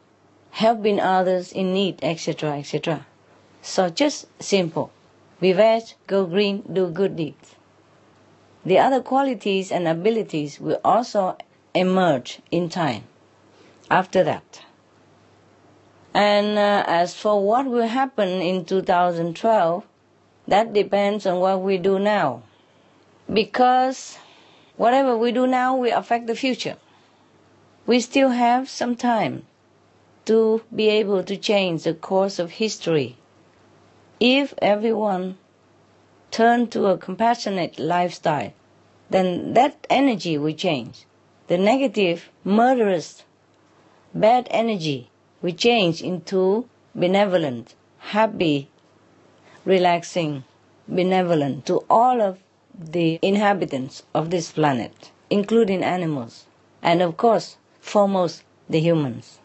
[0.50, 3.06] helping others in need, etc., etc.
[3.62, 4.90] So just simple.
[5.40, 7.54] Be veg, go green, do good deeds.
[8.64, 11.36] The other qualities and abilities will also
[11.74, 13.04] emerge in time
[13.90, 14.62] after that.
[16.14, 19.84] And uh, as for what will happen in 2012,
[20.48, 22.42] that depends on what we do now.
[23.32, 24.18] Because
[24.76, 26.76] whatever we do now will affect the future.
[27.88, 29.46] We still have some time
[30.26, 33.16] to be able to change the course of history
[34.20, 35.38] if everyone
[36.30, 38.52] turn to a compassionate lifestyle,
[39.08, 41.06] then that energy will change.
[41.46, 43.24] The negative, murderous,
[44.14, 45.08] bad energy
[45.40, 48.68] will change into benevolent, happy,
[49.64, 50.44] relaxing,
[50.86, 52.38] benevolent to all of
[52.78, 56.44] the inhabitants of this planet, including animals,
[56.82, 57.56] and of course,
[57.88, 59.38] foremost, the humans.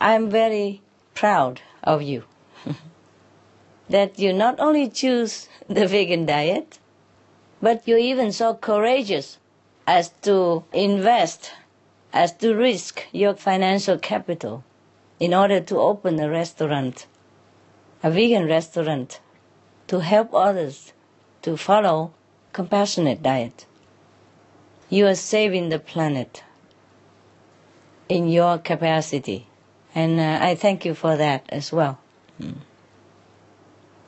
[0.00, 0.82] I'm very
[1.14, 2.24] proud of you
[3.88, 6.78] that you not only choose the vegan diet,
[7.60, 9.38] but you're even so courageous
[9.86, 11.52] as to invest,
[12.12, 14.64] as to risk your financial capital
[15.20, 17.06] in order to open a restaurant
[18.04, 19.20] a vegan restaurant
[19.86, 20.92] to help others
[21.40, 22.12] to follow
[22.52, 23.64] compassionate diet.
[24.90, 26.42] You are saving the planet
[28.12, 29.46] in your capacity.
[29.94, 31.98] And uh, I thank you for that as well.
[32.38, 32.56] Mm.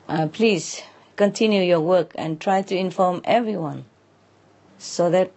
[0.07, 0.83] Uh, please
[1.15, 3.85] continue your work and try to inform everyone
[4.77, 5.31] so that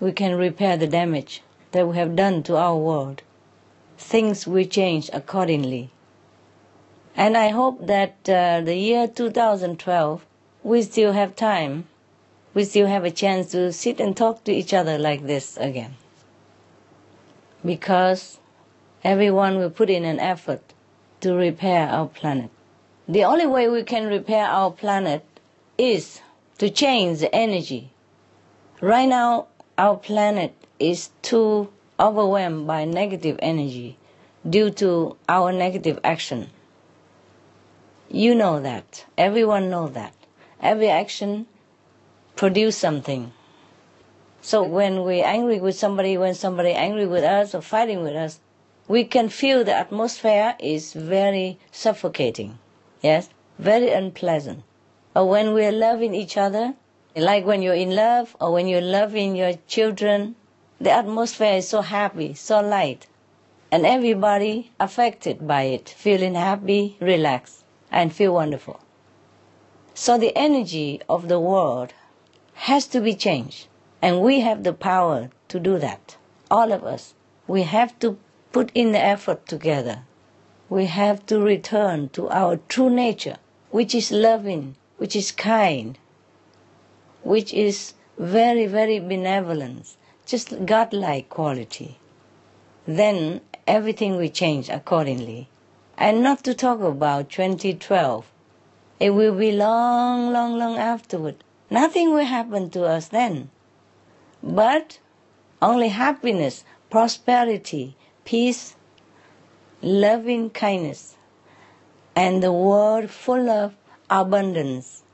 [0.00, 3.22] we can repair the damage that we have done to our world.
[3.96, 5.90] Things will change accordingly.
[7.14, 10.26] And I hope that uh, the year 2012,
[10.64, 11.86] we still have time.
[12.52, 15.94] We still have a chance to sit and talk to each other like this again.
[17.64, 18.38] Because
[19.04, 20.62] everyone will put in an effort
[21.20, 22.50] to repair our planet.
[23.08, 25.24] The only way we can repair our planet
[25.78, 26.20] is
[26.58, 27.90] to change the energy.
[28.80, 29.46] Right now,
[29.78, 31.68] our planet is too
[31.98, 33.96] overwhelmed by negative energy
[34.48, 36.50] due to our negative action.
[38.10, 39.06] You know that.
[39.16, 40.14] Everyone know that.
[40.60, 41.46] Every action
[42.36, 43.32] produce something.
[44.44, 48.40] So when we're angry with somebody, when somebody angry with us or fighting with us,
[48.88, 52.58] we can feel the atmosphere is very suffocating.
[53.00, 53.28] Yes?
[53.60, 54.64] Very unpleasant.
[55.14, 56.74] Or when we're loving each other,
[57.14, 60.34] like when you're in love or when you're loving your children,
[60.80, 63.06] the atmosphere is so happy, so light.
[63.70, 67.62] And everybody affected by it, feeling happy, relaxed,
[67.92, 68.80] and feel wonderful.
[69.94, 71.94] So the energy of the world
[72.54, 73.68] has to be changed.
[74.02, 76.16] And we have the power to do that.
[76.50, 77.14] All of us.
[77.46, 78.18] We have to
[78.50, 80.02] put in the effort together.
[80.68, 83.36] We have to return to our true nature,
[83.70, 85.96] which is loving, which is kind,
[87.22, 89.96] which is very, very benevolent,
[90.26, 91.98] just godlike quality.
[92.86, 95.48] Then everything will change accordingly.
[95.96, 98.26] And not to talk about 2012.
[98.98, 101.44] It will be long, long, long afterward.
[101.70, 103.50] Nothing will happen to us then.
[104.42, 104.98] But
[105.60, 108.74] only happiness, prosperity, peace,
[109.80, 111.16] loving kindness,
[112.16, 113.76] and the world full of
[114.10, 115.04] abundance.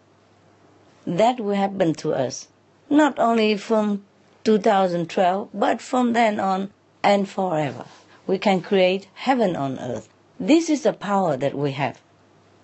[1.07, 2.49] That will happen to us,
[2.89, 4.05] not only from
[4.45, 6.71] 2012, but from then on
[7.03, 7.85] and forever.
[8.27, 10.09] We can create heaven on earth.
[10.41, 12.01] This is the power that we have.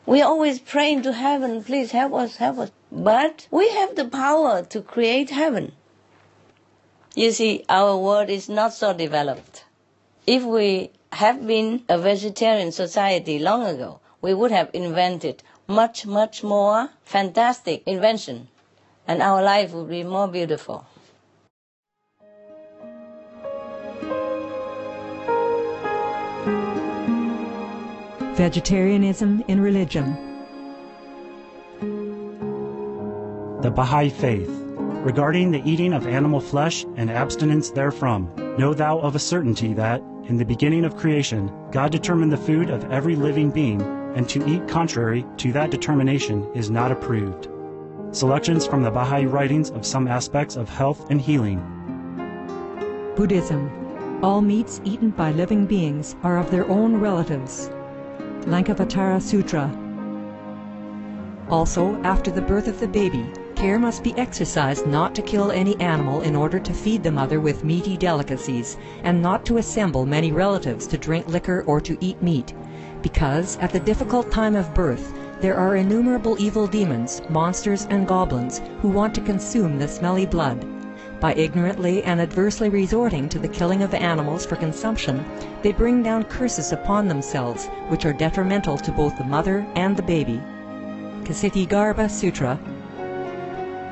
[0.07, 2.71] We always praying to heaven, please help us, help us.
[2.91, 5.73] But we have the power to create heaven.
[7.17, 9.65] You see, our world is not so developed.
[10.27, 16.43] If we have been a vegetarian society long ago, we would have invented much, much
[16.43, 18.49] more fantastic invention,
[19.07, 20.87] and our life would be more beautiful.
[28.35, 30.17] Vegetarianism in religion.
[33.63, 34.64] The Baha'i Faith.
[35.05, 40.01] Regarding the eating of animal flesh and abstinence therefrom, know thou of a certainty that,
[40.25, 43.83] in the beginning of creation, God determined the food of every living being,
[44.17, 47.49] and to eat contrary to that determination is not approved.
[48.13, 51.61] Selections from the Baha'i writings of some aspects of health and healing.
[53.15, 53.71] Buddhism.
[54.23, 57.69] All meats eaten by living beings are of their own relatives.
[58.47, 59.71] Lankavatara Sutra.
[61.51, 63.31] Also, after the birth of the baby,
[63.65, 67.41] care must be exercised not to kill any animal in order to feed the mother
[67.41, 72.21] with meaty delicacies, and not to assemble many relatives to drink liquor or to eat
[72.21, 72.53] meat,
[73.01, 78.61] because at the difficult time of birth there are innumerable evil demons, monsters, and goblins
[78.83, 80.63] who want to consume the smelly blood.
[81.19, 85.25] By ignorantly and adversely resorting to the killing of animals for consumption,
[85.63, 90.03] they bring down curses upon themselves, which are detrimental to both the mother and the
[90.03, 90.39] baby.
[91.23, 92.61] Kshitigarbha Sutra.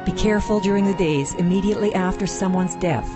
[0.04, 3.08] Be careful during the days immediately after someone's death,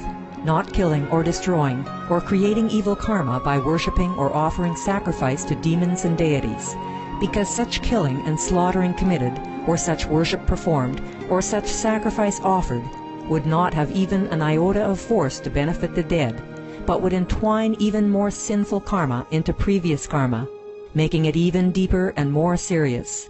[0.45, 6.05] not killing or destroying, or creating evil karma by worshipping or offering sacrifice to demons
[6.05, 6.77] and deities,
[7.19, 9.33] because such killing and slaughtering committed,
[9.67, 12.85] or such worship performed, or such sacrifice offered,
[13.29, 16.41] would not have even an iota of force to benefit the dead,
[16.87, 20.47] but would entwine even more sinful karma into previous karma,
[20.95, 23.29] making it even deeper and more serious.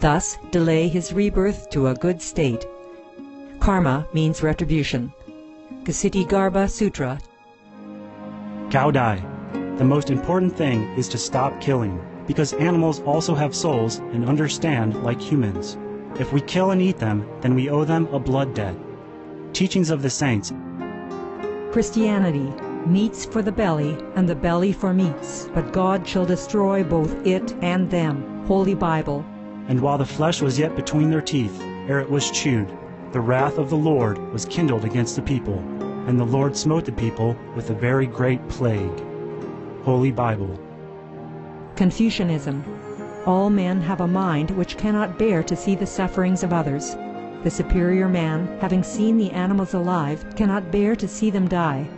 [0.00, 2.66] Thus delay his rebirth to a good state.
[3.66, 5.12] Karma means retribution.
[5.82, 7.18] Kshitigarbha Sutra.
[8.70, 9.20] Cao Dai.
[9.76, 15.02] The most important thing is to stop killing, because animals also have souls and understand
[15.02, 15.78] like humans.
[16.20, 18.76] If we kill and eat them, then we owe them a blood debt.
[19.52, 20.52] Teachings of the Saints.
[21.72, 22.48] Christianity.
[22.86, 27.52] Meats for the belly, and the belly for meats, but God shall destroy both it
[27.62, 28.46] and them.
[28.46, 29.26] Holy Bible.
[29.66, 32.70] And while the flesh was yet between their teeth, ere it was chewed,
[33.16, 35.58] the wrath of the Lord was kindled against the people,
[36.06, 39.02] and the Lord smote the people with a very great plague.
[39.84, 40.60] Holy Bible.
[41.76, 42.62] Confucianism.
[43.24, 46.94] All men have a mind which cannot bear to see the sufferings of others.
[47.42, 51.88] The superior man, having seen the animals alive, cannot bear to see them die.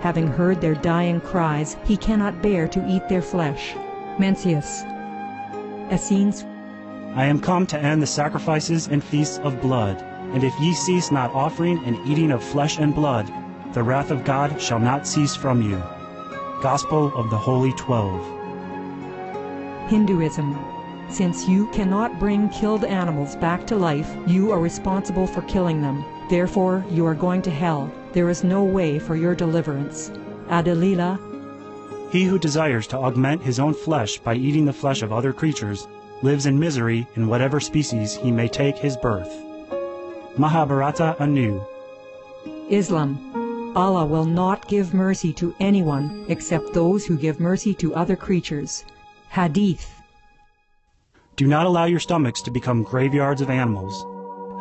[0.00, 3.76] Having heard their dying cries, he cannot bear to eat their flesh.
[4.18, 4.82] Mencius.
[5.92, 6.44] Essenes.
[7.14, 11.12] I am come to end the sacrifices and feasts of blood, and if ye cease
[11.12, 13.32] not offering and eating of flesh and blood,
[13.72, 15.80] the wrath of God shall not cease from you.
[16.60, 18.20] Gospel of the Holy Twelve.
[19.88, 20.58] Hinduism.
[21.08, 26.04] Since you cannot bring killed animals back to life, you are responsible for killing them.
[26.28, 27.92] Therefore, you are going to hell.
[28.12, 30.10] There is no way for your deliverance.
[30.48, 31.20] Adi-lila.
[32.10, 35.86] He who desires to augment his own flesh by eating the flesh of other creatures
[36.22, 39.32] lives in misery in whatever species he may take his birth.
[40.36, 41.62] Mahabharata Anu.
[42.68, 43.72] Islam.
[43.76, 48.84] Allah will not give mercy to anyone except those who give mercy to other creatures.
[49.30, 49.90] Hadith.
[51.36, 54.04] Do not allow your stomachs to become graveyards of animals.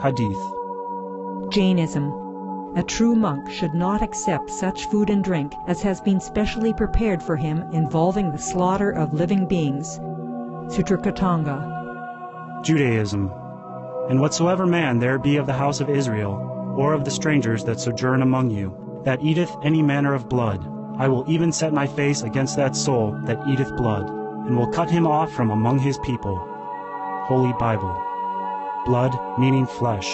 [0.01, 1.51] Hadith.
[1.51, 2.11] Jainism.
[2.75, 7.21] A true monk should not accept such food and drink as has been specially prepared
[7.21, 9.99] for him involving the slaughter of living beings.
[10.73, 12.63] Sutrakritanga.
[12.63, 13.31] Judaism.
[14.09, 17.79] And whatsoever man there be of the house of Israel, or of the strangers that
[17.79, 20.67] sojourn among you, that eateth any manner of blood,
[20.97, 24.89] I will even set my face against that soul that eateth blood, and will cut
[24.89, 26.37] him off from among his people.
[27.25, 27.95] Holy Bible.
[28.85, 30.09] Blood meaning flesh.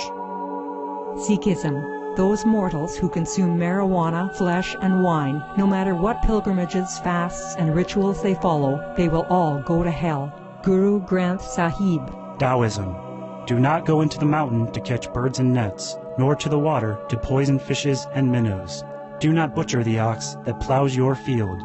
[1.15, 1.97] Sikhism.
[2.15, 8.21] Those mortals who consume marijuana, flesh, and wine, no matter what pilgrimages, fasts, and rituals
[8.21, 10.33] they follow, they will all go to hell.
[10.63, 12.13] Guru Granth Sahib.
[12.39, 13.08] Taoism.
[13.49, 16.99] Do not go into the mountain to catch birds and nets, nor to the water
[17.09, 18.83] to poison fishes and minnows.
[19.19, 21.63] Do not butcher the ox that plows your field.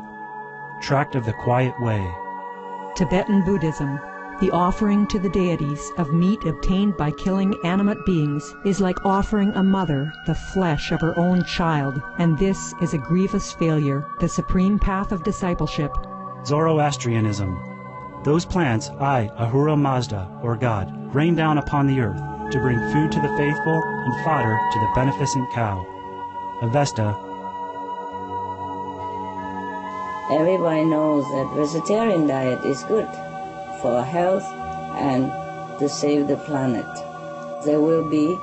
[0.81, 2.02] Tract of the Quiet Way.
[2.97, 4.01] Tibetan Buddhism.
[4.40, 9.51] The offering to the deities of meat obtained by killing animate beings is like offering
[9.51, 14.28] a mother the flesh of her own child, and this is a grievous failure, the
[14.28, 15.93] supreme path of discipleship.
[16.47, 18.23] Zoroastrianism.
[18.24, 22.20] Those plants I, Ahura Mazda, or God, rain down upon the earth
[22.51, 25.86] to bring food to the faithful and fodder to the beneficent cow.
[26.61, 27.16] Avesta.
[30.32, 33.09] Everybody knows that vegetarian diet is good
[33.81, 34.45] for health
[34.97, 35.31] and
[35.78, 36.86] to save the planet.
[37.65, 38.36] They will be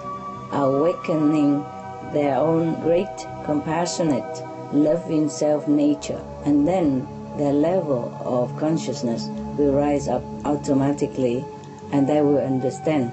[0.52, 1.66] awakening
[2.14, 7.08] their own great, compassionate, loving self nature, and then
[7.38, 9.28] their level of consciousness
[9.58, 11.46] will rise up automatically
[11.92, 13.12] and they will understand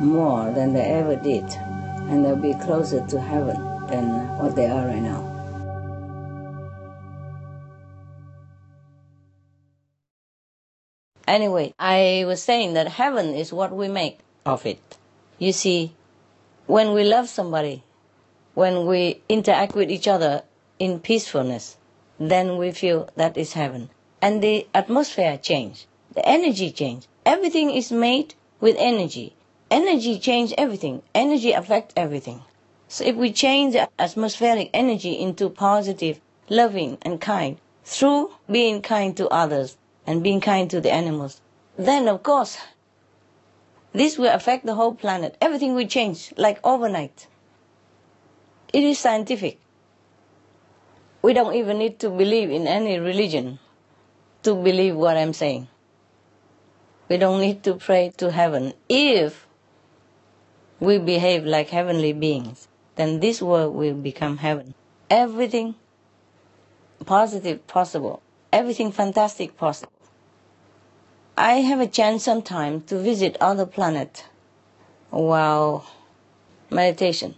[0.00, 1.44] more than they ever did,
[2.08, 3.56] and they'll be closer to heaven
[3.88, 5.32] than what they are right now.
[11.26, 14.96] Anyway, I was saying that heaven is what we make of it.
[15.38, 15.94] You see,
[16.66, 17.82] when we love somebody,
[18.54, 20.42] when we interact with each other
[20.78, 21.76] in peacefulness,
[22.18, 23.90] then we feel that is heaven.
[24.22, 27.06] And the atmosphere change, the energy change.
[27.26, 29.34] Everything is made with energy.
[29.68, 31.02] Energy changes everything.
[31.12, 32.42] Energy affects everything.
[32.86, 39.16] So if we change the atmospheric energy into positive, loving, and kind through being kind
[39.16, 39.76] to others,
[40.06, 41.40] and being kind to the animals,
[41.76, 42.58] then of course,
[43.92, 45.36] this will affect the whole planet.
[45.40, 47.26] Everything will change like overnight.
[48.72, 49.58] It is scientific.
[51.22, 53.58] We don't even need to believe in any religion
[54.44, 55.66] to believe what I'm saying.
[57.08, 58.74] We don't need to pray to heaven.
[58.88, 59.46] If
[60.80, 64.74] we behave like heavenly beings, then this world will become heaven.
[65.08, 65.76] Everything
[67.04, 68.22] positive possible,
[68.52, 69.92] everything fantastic possible.
[71.36, 74.24] I have a chance sometime to visit other planet
[75.10, 75.86] while
[76.70, 77.36] meditation.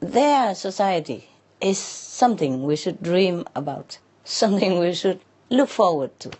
[0.00, 1.28] Their society
[1.60, 6.30] is something we should dream about, something we should look forward to.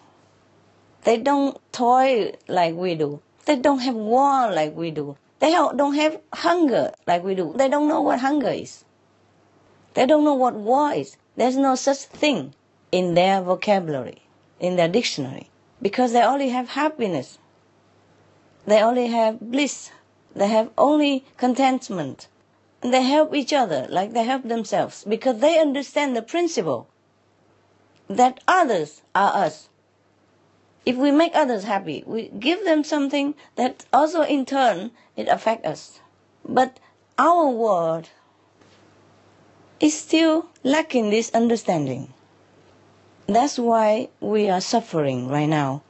[1.04, 3.20] They don't toy like we do.
[3.46, 5.16] They don't have war like we do.
[5.38, 7.54] They don't have hunger like we do.
[7.56, 8.84] They don't know what hunger is.
[9.94, 11.16] They don't know what war is.
[11.36, 12.54] There's no such thing
[12.92, 14.22] in their vocabulary,
[14.60, 15.48] in their dictionary
[15.80, 17.38] because they only have happiness.
[18.66, 19.90] They only have bliss.
[20.36, 22.28] They have only contentment.
[22.82, 26.88] And they help each other like they help themselves because they understand the principle
[28.08, 29.69] that others are us.
[30.86, 35.66] If we make others happy, we give them something that also in turn it affects
[35.66, 36.00] us.
[36.44, 36.80] But
[37.18, 38.08] our world
[39.78, 42.12] is still lacking this understanding.
[43.26, 45.82] That's why we are suffering right now.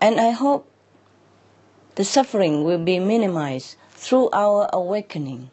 [0.00, 0.68] And I hope
[1.94, 5.50] the suffering will be minimized through our awakening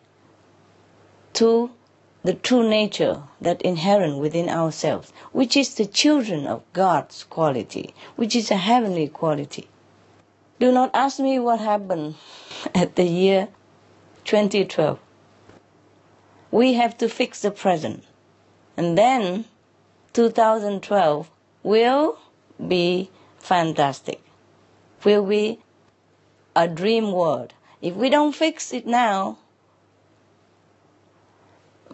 [1.33, 1.71] to
[2.25, 8.35] the true nature that inherent within ourselves, which is the children of God's quality, which
[8.35, 9.67] is a heavenly quality.
[10.59, 12.15] Do not ask me what happened
[12.73, 13.49] at the year
[14.23, 14.97] 2012.
[16.49, 18.03] We have to fix the present.
[18.75, 19.45] And then
[20.13, 21.29] 2012
[21.61, 22.17] will
[22.67, 24.21] be fantastic.
[25.03, 25.59] Will be
[26.55, 27.53] a dream world.
[27.83, 29.37] If we don't fix it now,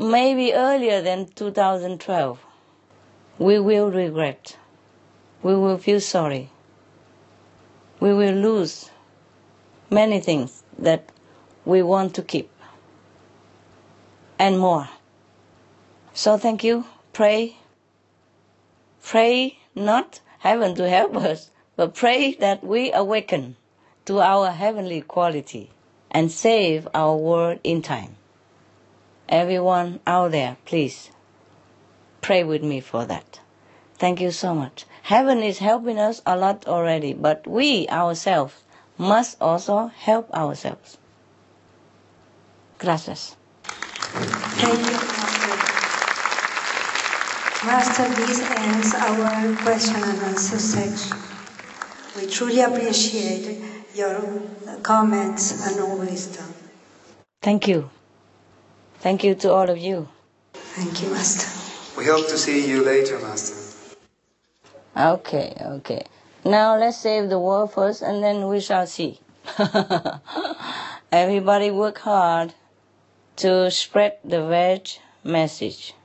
[0.02, 2.40] maybe earlier than 2012,
[3.38, 4.58] we will regret.
[5.44, 6.50] We will feel sorry.
[8.00, 8.90] We will lose
[9.92, 11.12] many things that
[11.66, 12.50] we want to keep
[14.40, 14.90] and more.
[16.14, 16.86] So thank you.
[17.14, 17.58] Pray.
[19.04, 23.56] Pray not heaven to help us, but pray that we awaken
[24.06, 25.70] to our heavenly quality
[26.10, 28.16] and save our world in time.
[29.32, 31.10] Everyone out there, please
[32.22, 33.40] pray with me for that.
[33.96, 34.86] Thank you so much.
[35.04, 38.56] Heaven is helping us a lot already, but we ourselves
[38.98, 40.98] must also help ourselves.
[42.78, 43.38] Gracias.
[44.60, 45.72] Thank you, Master.
[47.66, 51.18] Master, this ends our question and answer section.
[52.18, 53.64] We truly appreciate
[53.96, 54.42] your
[54.84, 56.54] comments and all wisdom.
[57.42, 57.90] Thank you.
[59.02, 60.08] Thank you to all of you.
[60.54, 61.50] Thank you, Master.
[61.98, 63.56] We hope to see you later, Master.
[64.96, 66.06] Okay, okay.
[66.46, 69.20] Now let's save the world first and then we shall see.
[71.12, 72.54] Everybody work hard
[73.38, 74.88] to spread the veg
[75.24, 75.96] message.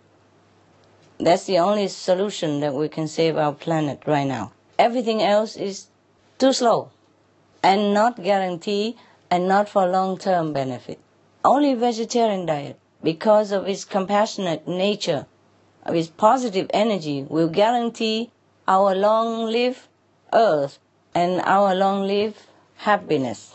[1.21, 4.53] That's the only solution that we can save our planet right now.
[4.79, 5.89] Everything else is
[6.39, 6.91] too slow
[7.63, 8.97] and not guarantee
[9.31, 10.99] and not for long-term benefit.
[11.45, 15.27] Only vegetarian diet because of its compassionate nature,
[15.85, 18.31] of its positive energy, will guarantee
[18.67, 19.89] our long live
[20.33, 20.79] earth
[21.15, 22.47] and our long live
[22.79, 23.55] happiness.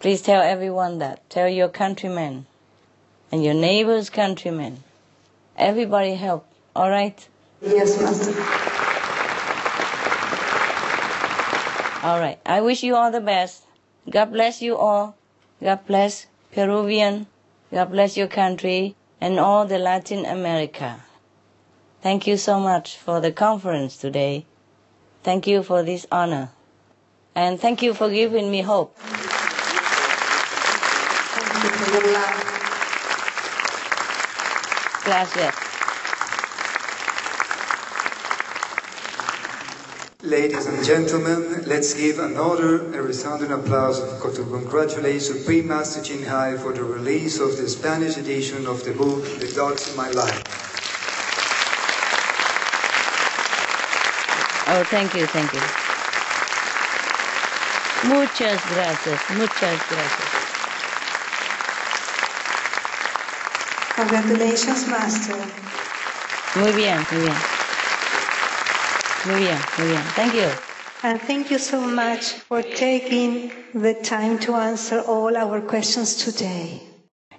[0.00, 1.28] Please tell everyone that.
[1.30, 2.46] Tell your countrymen
[3.32, 4.82] and your neighbor's countrymen.
[5.56, 7.28] Everybody help, all right?
[7.62, 8.68] Yes, Master.
[12.06, 12.38] All right.
[12.46, 13.64] I wish you all the best.
[14.08, 15.16] God bless you all.
[15.60, 17.26] God bless Peruvian.
[17.70, 21.00] God bless your country and all the Latin America.
[22.00, 24.46] Thank you so much for the conference today.
[25.22, 26.50] Thank you for this honor.
[27.34, 28.96] And thank you for giving me hope.
[35.04, 35.54] Gracias.
[40.28, 46.58] Ladies and gentlemen, let's give another a resounding applause to congratulate Supreme Master Ching Hai
[46.58, 50.44] for the release of the Spanish edition of the book The Dogs in My Life.
[54.68, 55.64] Oh, thank you, thank you.
[58.12, 60.28] Muchas gracias, muchas gracias.
[63.96, 65.36] Congratulations, Master.
[66.56, 67.57] Muy bien, muy bien.
[69.26, 70.02] Muy bien, muy bien.
[70.14, 70.48] Thank you.
[71.02, 76.82] And thank you so much for taking the time to answer all our questions today.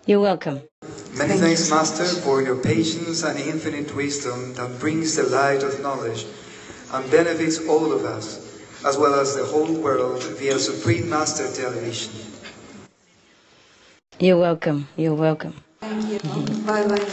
[0.05, 0.61] You're welcome.
[1.17, 6.25] Many thanks, Master, for your patience and infinite wisdom that brings the light of knowledge
[6.93, 8.39] and benefits all of us,
[8.85, 12.13] as well as the whole world via Supreme Master Television.
[14.19, 14.87] You're welcome.
[14.97, 15.53] You're welcome.
[15.79, 16.19] Thank you.
[16.65, 17.05] Bye bye.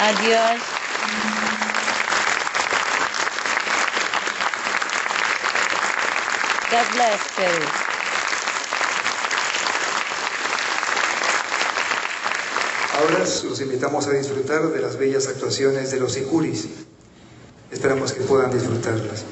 [0.00, 0.81] Adios.
[6.72, 7.20] God bless.
[12.96, 16.68] Ahora los invitamos a disfrutar de las bellas actuaciones de los Ikuris.
[17.70, 19.24] Esperamos que puedan disfrutarlas.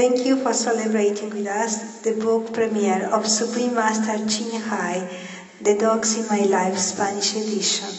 [0.00, 4.94] Thank you for celebrating with us the book premiere of Supreme Master Ching Hai,
[5.60, 7.90] The Dogs in My Life Spanish edition.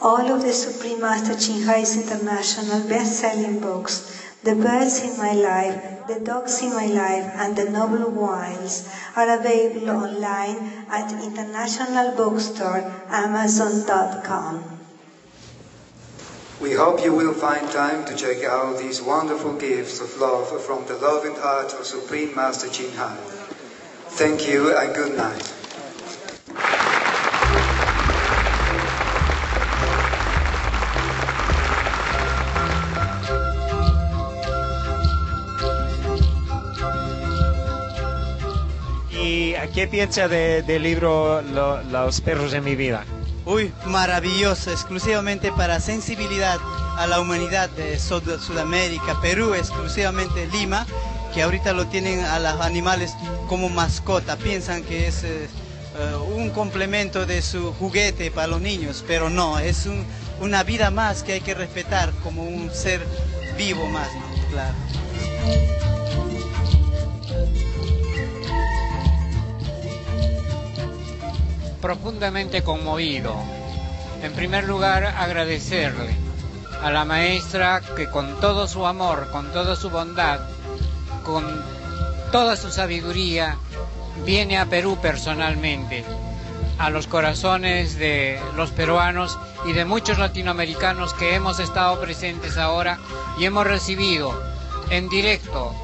[0.00, 6.06] All of the Supreme Master Ching Hai's international best-selling books, The Birds in My Life,
[6.08, 12.90] The Dogs in My Life, and The Noble Wilds are available online at International Bookstore,
[13.10, 14.77] Amazon.com.
[16.60, 20.86] We hope you will find time to check out these wonderful gifts of love from
[20.86, 23.16] the loving heart of Supreme Master Ching Hai.
[24.18, 25.54] Thank you and good night.
[39.10, 43.04] ¿Y qué piensa de- del libro Lo- Los perros de mi vida?
[43.50, 46.58] Uy, maravilloso, exclusivamente para sensibilidad
[46.98, 50.86] a la humanidad de Sud- Sudamérica, Perú, exclusivamente Lima,
[51.32, 53.14] que ahorita lo tienen a los animales
[53.48, 55.48] como mascota, piensan que es eh,
[55.98, 60.04] eh, un complemento de su juguete para los niños, pero no, es un-
[60.42, 63.00] una vida más que hay que respetar como un ser
[63.56, 64.48] vivo más, ¿no?
[64.50, 64.74] Claro.
[71.80, 73.34] Profundamente conmovido.
[74.22, 76.14] En primer lugar, agradecerle
[76.82, 80.40] a la maestra que con todo su amor, con toda su bondad,
[81.24, 81.44] con
[82.32, 83.56] toda su sabiduría,
[84.24, 86.04] viene a Perú personalmente,
[86.78, 92.98] a los corazones de los peruanos y de muchos latinoamericanos que hemos estado presentes ahora
[93.38, 94.32] y hemos recibido
[94.90, 95.74] en directo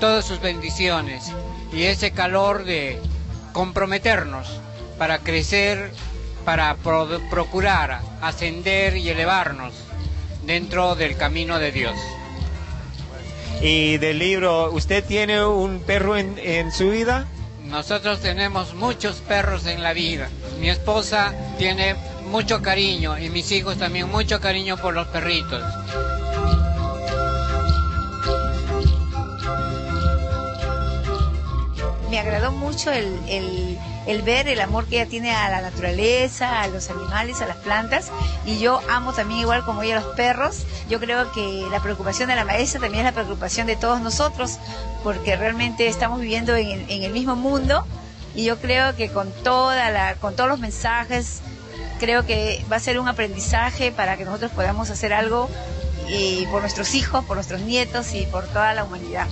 [0.00, 1.32] todas sus bendiciones
[1.72, 3.00] y ese calor de
[3.52, 4.60] comprometernos
[4.98, 5.90] para crecer,
[6.44, 9.72] para pro- procurar ascender y elevarnos
[10.44, 11.96] dentro del camino de Dios.
[13.60, 17.26] Y del libro, ¿usted tiene un perro en, en su vida?
[17.64, 20.28] Nosotros tenemos muchos perros en la vida.
[20.60, 21.96] Mi esposa tiene
[22.26, 25.62] mucho cariño y mis hijos también mucho cariño por los perritos.
[32.10, 36.60] me agradó mucho el, el- el ver el amor que ella tiene a la naturaleza,
[36.62, 38.10] a los animales, a las plantas.
[38.44, 40.64] Y yo amo también, igual como ella, los perros.
[40.88, 44.58] Yo creo que la preocupación de la maestra también es la preocupación de todos nosotros,
[45.02, 47.84] porque realmente estamos viviendo en, el- mismo mundo.
[48.34, 51.40] Y yo creo que con, toda la, con todos los mensajes,
[51.98, 55.48] creo que va a ser un aprendizaje para que nosotros podamos hacer algo
[56.08, 59.26] y por nuestros hijos, por nuestros nietos y por toda la humanidad.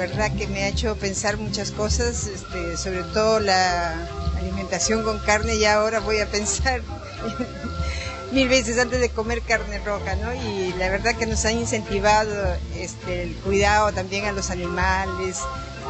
[0.00, 3.94] Verdad que me ha hecho pensar muchas cosas, este, sobre todo la
[4.38, 6.80] alimentación con carne y ahora voy a pensar
[8.32, 10.32] mil veces antes de comer carne roja, ¿no?
[10.34, 12.32] Y la verdad que nos ha incentivado
[12.76, 15.38] este, el cuidado también a los animales,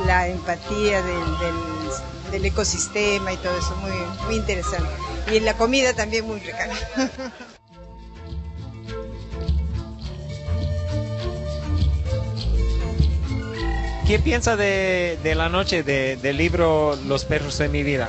[0.07, 3.91] la empatía del, del- del ecosistema y todo eso, muy,
[4.27, 4.89] muy interesante.
[5.33, 6.69] Y la comida también muy rica.
[14.11, 18.09] ¿Qué piensa de, la noche de- del libro Los perros de mi vida?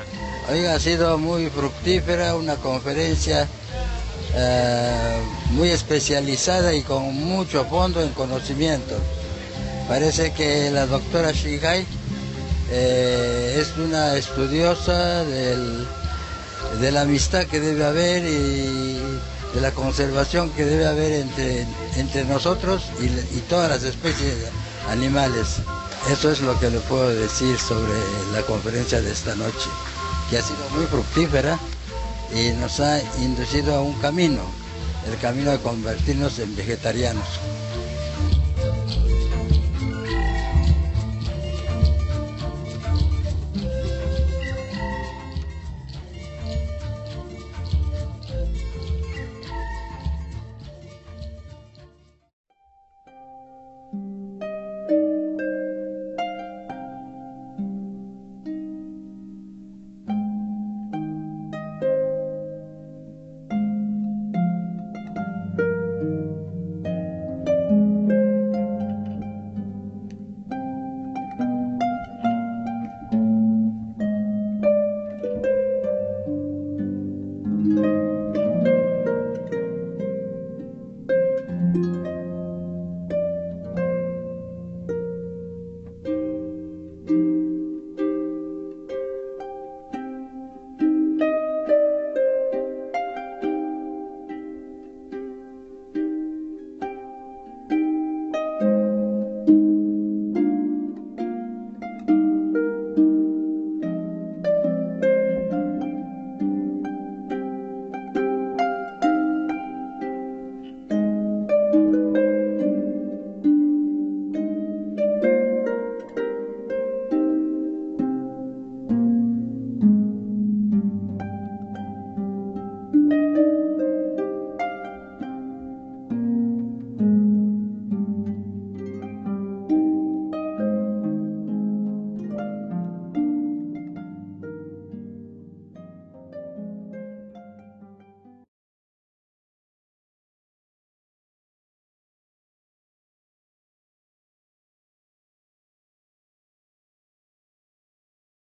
[0.52, 3.48] Oiga, ha sido muy fructífera, una conferencia
[4.34, 5.18] eh,
[5.52, 8.95] muy especializada y con mucho fondo en conocimiento.
[9.88, 11.86] Parece que la doctora Shigai
[12.72, 15.86] eh, es una estudiosa del-
[16.80, 18.98] de la amistad que debe haber y
[19.53, 21.68] de la conservación que debe haber entre,
[21.98, 24.34] entre nosotros y todas las especies
[24.90, 25.57] animales.
[26.10, 27.94] Eso es lo que le puedo decir sobre
[28.34, 29.69] la conferencia de esta noche,
[30.30, 31.60] que ha sido muy fructífera
[32.34, 34.41] y nos ha inducido a un camino,
[35.07, 37.28] el camino de convertirnos en vegetarianos.